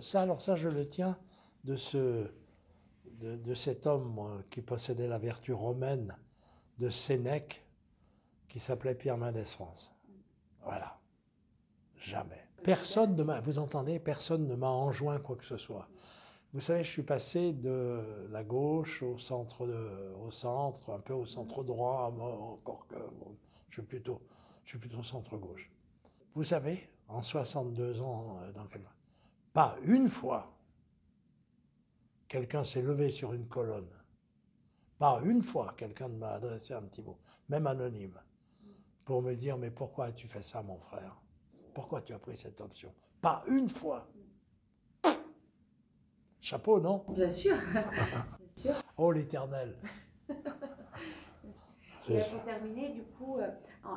[0.00, 1.18] Ça, alors ça, je le tiens
[1.64, 2.30] de ce,
[3.20, 6.16] de, cet homme qui possédait la vertu romaine
[6.78, 7.66] de Sénèque,
[8.48, 9.92] qui s'appelait Pierre Mendès France.
[10.62, 10.98] Voilà.
[11.96, 12.48] Jamais.
[12.62, 15.88] Personne ne m'a, vous entendez, personne ne m'a enjoint quoi que ce soit.
[16.54, 19.66] Vous savez, je suis passé de la gauche au centre,
[20.24, 22.94] au centre, un peu au centre droit, encore que
[23.68, 24.22] je suis plutôt,
[24.62, 25.68] je suis plutôt centre gauche.
[26.32, 28.68] Vous savez, en 62 ans, euh, dans
[29.52, 30.56] pas une fois,
[32.28, 33.90] quelqu'un s'est levé sur une colonne
[35.00, 38.20] Pas une fois, quelqu'un m'a adressé un petit mot, même anonyme,
[39.04, 41.20] pour me dire Mais pourquoi as-tu fait ça, mon frère?
[41.74, 42.94] Pourquoi tu as pris cette option?
[43.20, 44.06] Pas une fois.
[46.44, 47.02] Chapeau, non?
[47.08, 47.56] Bien sûr.
[48.98, 49.74] Oh l'éternel
[52.10, 53.48] Et pour terminer, du coup, euh,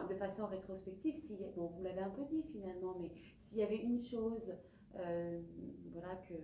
[0.10, 3.76] de façon rétrospective, si, bon, vous l'avez un peu dit finalement, mais s'il y avait
[3.76, 4.54] une chose
[4.96, 5.42] euh,
[5.92, 6.36] voilà, que,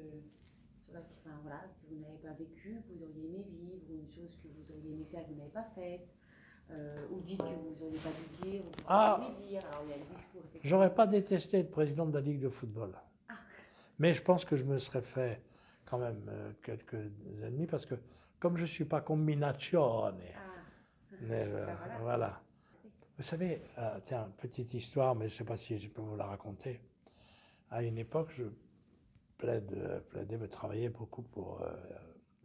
[0.90, 4.38] enfin, voilà, que vous n'avez pas vécue, que vous auriez aimé vivre, ou une chose
[4.44, 6.10] que vous auriez aimé faire que vous n'avez pas faite,
[6.72, 9.62] euh, ou dites que vous n'auriez pas dû dire, ou que vous ah, dire.
[9.72, 10.42] Alors, il y a le discours.
[10.64, 12.94] J'aurais pas détesté être président de la Ligue de football.
[13.30, 13.36] Ah.
[14.00, 15.42] Mais je pense que je me serais fait
[15.94, 17.12] quand même quelques
[17.44, 17.94] ennemis parce que
[18.40, 21.16] comme je ne suis pas combinazione, ah.
[21.30, 22.42] euh, voilà.
[23.16, 26.16] Vous savez, euh, tiens, petite histoire, mais je ne sais pas si je peux vous
[26.16, 26.82] la raconter.
[27.70, 28.46] À une époque, je
[29.38, 31.64] plaide, plaidais, me travaillais beaucoup pour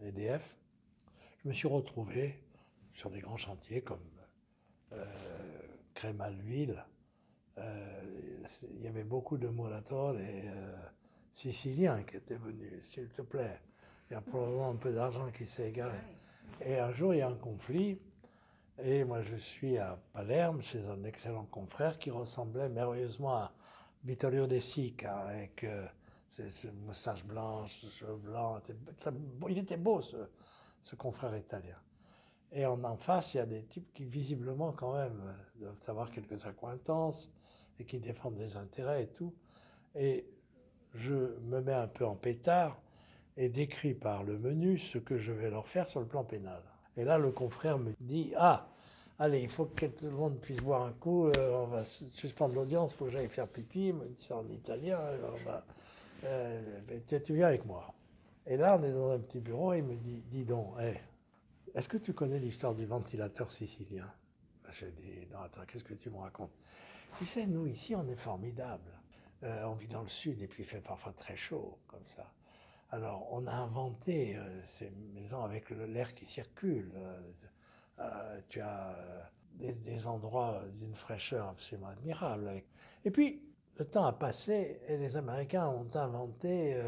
[0.02, 0.28] EDF.
[0.28, 2.44] Euh, e je me suis retrouvé
[2.92, 4.10] sur des grands chantiers comme
[4.92, 5.04] euh,
[5.94, 6.84] crème à l'huile.
[7.56, 10.44] Il y avait beaucoup de murators et
[11.38, 13.60] siciliens qui étaient venus, s'il te plaît
[14.10, 15.98] il y a probablement un peu d'argent qui s'est égaré.
[16.62, 17.98] Et un jour, il y a un conflit,
[18.78, 23.52] et moi je suis à Palerme chez un excellent confrère qui ressemblait merveilleusement à
[24.04, 25.86] Vittorio De Sica, avec euh,
[26.30, 28.62] ses, moustaches blanches, ses cheveux blancs.
[29.48, 31.76] Il était beau, ce, confrère italien.
[32.50, 35.20] Et en, face, il y a des types qui, visiblement, quand même,
[35.56, 37.30] doivent avoir quelques accointances
[37.78, 39.34] et qui défendent des intérêts et tout.
[39.94, 40.24] Et
[40.94, 42.80] je me mets un peu en pétard
[43.36, 46.62] et décrit par le menu ce que je vais leur faire sur le plan pénal.
[46.96, 48.68] Et là, le confrère me dit Ah,
[49.18, 52.54] allez, il faut que tout le monde puisse boire un coup, euh, on va suspendre
[52.54, 55.64] l'audience, il faut que j'aille faire pipi, ça en italien, on va,
[56.24, 57.94] euh, tu, viens avec moi.
[58.46, 60.74] Et là, on est dans un petit bureau, et il me dit Dis donc,
[61.74, 64.10] est-ce que tu connais l'histoire du ventilateur sicilien?
[64.72, 66.50] J'ai dit Non, attends, qu'est-ce que tu me racontes?
[67.16, 68.97] Tu sais, nous, ici, on est formidable.
[69.44, 72.32] Euh, on vit dans le sud, et puis il fait parfois très chaud, comme ça.
[72.90, 76.90] Alors, on a inventé euh, ces maisons avec l'air qui circule.
[77.98, 82.62] Euh, tu as des, endroits d'une fraîcheur absolument admirable.
[83.04, 83.42] Et puis,
[83.76, 86.80] le temps a passé et les Américains ont inventé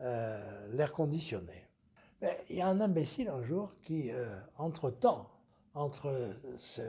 [0.00, 1.68] l'air conditionné.
[2.48, 4.10] il y a un imbécile un jour qui,
[4.58, 5.30] entre-temps,
[5.74, 6.82] entre ce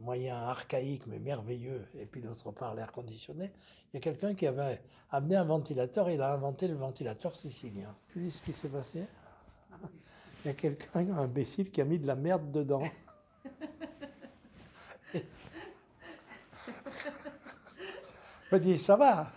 [0.00, 3.52] moyen archaïque mais merveilleux et puis d'autre part l'air conditionné,
[3.92, 7.94] il y a quelqu'un qui avait amené un ventilateur, il a inventé le ventilateur sicilien.
[8.08, 9.04] Tu sais ce qui s'est passé?
[10.44, 12.82] Il y a quelqu'un, un imbécile, qui a mis de la merde dedans.
[15.14, 15.22] Il
[18.52, 19.32] m'a dit, ça va?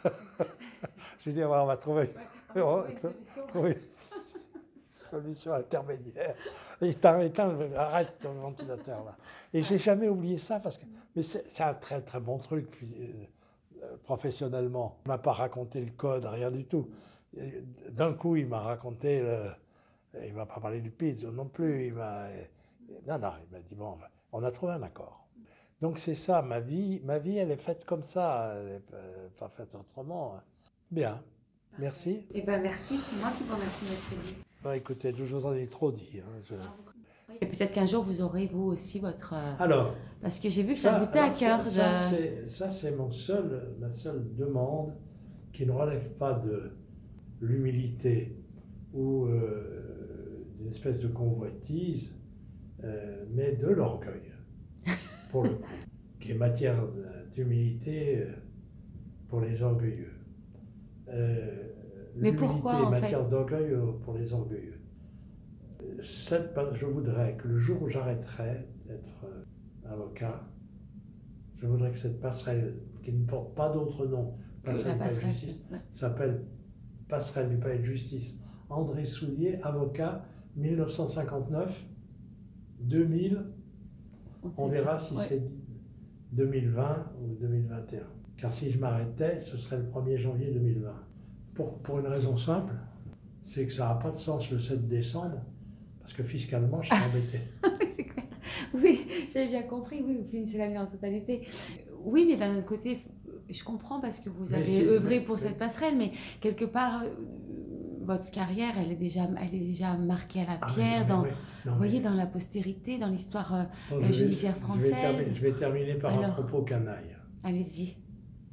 [1.24, 2.10] J'ai dit, on va trouver,
[2.50, 4.17] trouver une solution
[5.14, 6.36] intermédiaire.
[6.82, 7.30] Éteins,
[7.76, 9.18] arrête ton ventilateur là.
[9.54, 10.86] Et j'ai jamais oublié ça parce que,
[11.16, 14.98] mais c'est un très très bon truc euh, professionnellement.
[15.06, 16.90] Il m'a pas raconté le code, rien du tout.
[17.90, 19.52] D'un coup, il m'a raconté le,
[20.26, 21.88] il m'a pas parlé du pizza non plus.
[21.88, 22.28] Il m'a,
[23.08, 23.98] non non, il m'a dit bon,
[24.32, 25.28] on a trouvé un accord.
[25.82, 29.50] Donc c'est ça, ma vie, ma vie, elle est faite comme ça, elle n'est pas
[29.50, 30.40] faite autrement.
[30.90, 31.22] Bien,
[31.78, 32.26] merci.
[32.34, 34.47] Eh ben merci, c'est moi qui vous remercie, Merci.
[34.68, 36.20] Bah, écoutez, je vous en ai trop dit.
[36.20, 36.58] Hein,
[37.40, 39.32] Et peut-être qu'un jour vous aurez vous aussi votre.
[39.34, 39.96] Euh, alors.
[40.22, 41.66] Parce que j'ai vu que ça, vous tenait à cœur.
[41.66, 44.92] Ça, c'est mon seul, ma seule demande
[45.54, 46.74] qui ne relève pas de
[47.40, 48.44] l'humilité
[48.94, 52.14] ou euh, d'une espèce de convoitise,
[52.84, 54.34] euh, mais de l'orgueil,
[55.32, 55.64] pour le coup,
[56.20, 56.84] qui est matière
[57.34, 58.28] d'humilité
[59.30, 60.12] pour les orgueilleux.
[62.20, 64.80] Mais pourquoi en matière d'orgueil euh, pour les orgueilleux.
[66.02, 70.44] Cette, je voudrais que le jour où j'arrêterai d'être euh, avocat,
[71.58, 75.62] je voudrais que cette passerelle, qui ne porte pas d'autre nom, passerelle, passerelle justice,
[75.94, 76.46] s'appelle
[77.08, 78.38] passerelle du palais de justice.
[78.70, 81.86] André Soulier, avocat, 1959,
[82.82, 83.46] 2000.
[84.58, 85.50] On verra si c'est
[86.34, 88.02] 2020 ou 2021.
[88.38, 91.07] Car si je m'arrêtais, ce serait le 1er janvier 2020.
[91.58, 92.74] Pour, une raison simple,
[93.44, 95.42] c'est que ça n'a pas de sens le 7 décembre,
[96.00, 97.40] parce que fiscalement, je suis embêté.
[97.96, 98.26] c'est clair.
[98.74, 101.48] Oui, j'avais bien compris, oui, vous finissez l'année en totalité.
[102.04, 103.00] Oui, mais d'un autre côté,
[103.50, 107.10] je comprends parce que vous avez œuvré pour cette passerelle, mais quelque part, euh,
[108.02, 111.78] votre carrière, elle est déjà, elle est déjà marquée à la ah, pierre, dans, vous
[111.78, 114.94] voyez, dans la postérité, dans l'histoire euh, judiciaire française.
[115.34, 117.18] Je vais, terminer, par un propos canaille.
[117.44, 117.98] Allez-y,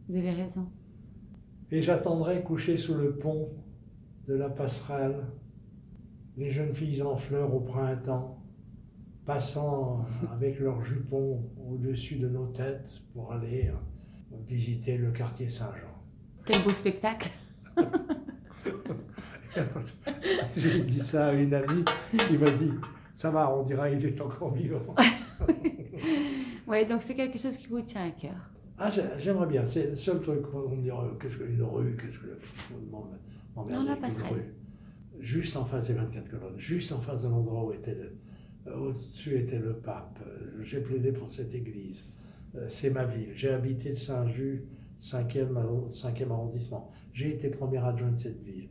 [0.08, 0.68] vous avez raison
[1.74, 3.48] et j'attendrai couché sous le pont
[4.28, 5.26] de la passerelle
[6.36, 8.40] les jeunes filles en fleurs au printemps,
[9.26, 15.90] passant avec leurs jupons au-dessus de nos têtes pour aller euh, visiter le quartier Saint-Jean.
[16.44, 17.30] Quel beau spectacle
[20.56, 21.84] J'ai dit ça à une amie
[22.28, 22.70] qui m'a dit
[23.16, 24.94] Ça va, on dira il est encore vivant.
[26.68, 28.53] oui, donc c'est quelque chose qui vous tient à cœur.
[28.78, 29.64] Ah, j'aimerais bien.
[29.66, 32.74] C'est le seul truc où on me dirait qu'est-ce qu'une rue, qu'est-ce que le fou
[32.90, 34.54] Non, la passerelle.
[35.20, 39.38] Juste en face des 24 colonnes, juste en face de l'endroit où était le, au-dessus
[39.38, 40.18] était le pape.
[40.62, 42.04] J'ai plaidé pour cette église.
[42.56, 43.30] Euh, c'est ma ville.
[43.34, 44.64] J'ai habité le Saint-Just,
[45.00, 45.56] 5e,
[46.30, 46.90] arrondissement.
[47.12, 48.68] J'ai été premier adjoint de cette ville.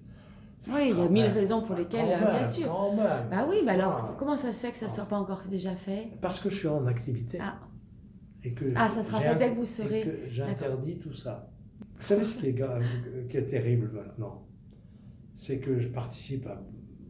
[0.67, 2.93] Oui, il y a mille raisons pour lesquelles, bien sûr.
[2.93, 3.05] Même.
[3.29, 4.15] Bah oui, mais alors ah.
[4.17, 6.09] comment ça se fait que ça ne soit pas encore déjà fait?
[6.21, 7.37] Parce que je suis en activité.
[7.41, 7.59] Ah,
[8.43, 10.27] et que ah ça sera fait dès que vous serez.
[10.29, 11.49] J'interdis tout ça.
[11.95, 12.55] Vous savez ce qui est,
[13.29, 14.45] qui est terrible maintenant?
[15.35, 16.61] C'est que je participe à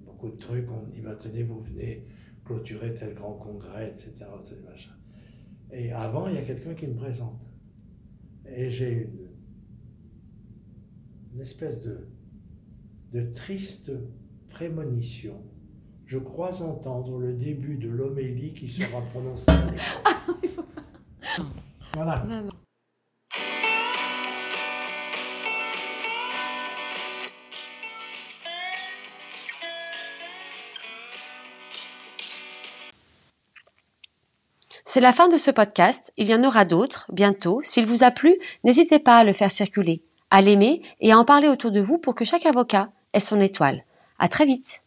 [0.05, 0.69] beaucoup de trucs.
[0.71, 2.05] On me dit, bah, tenez, vous venez
[2.45, 4.11] clôturer tel grand congrès, etc.
[5.71, 7.41] Et avant, il y a quelqu'un qui me présente.
[8.45, 9.27] Et j'ai une,
[11.33, 12.07] une espèce de,
[13.13, 13.91] de triste
[14.49, 15.41] prémonition.
[16.05, 19.45] Je crois entendre le début de l'homélie qui sera prononcée
[21.93, 22.23] voilà.
[34.85, 36.13] C'est la fin de ce podcast.
[36.17, 37.61] Il y en aura d'autres bientôt.
[37.63, 41.25] S'il vous a plu, n'hésitez pas à le faire circuler, à l'aimer et à en
[41.25, 43.85] parler autour de vous pour que chaque avocat ait son étoile.
[44.19, 44.83] À très vite.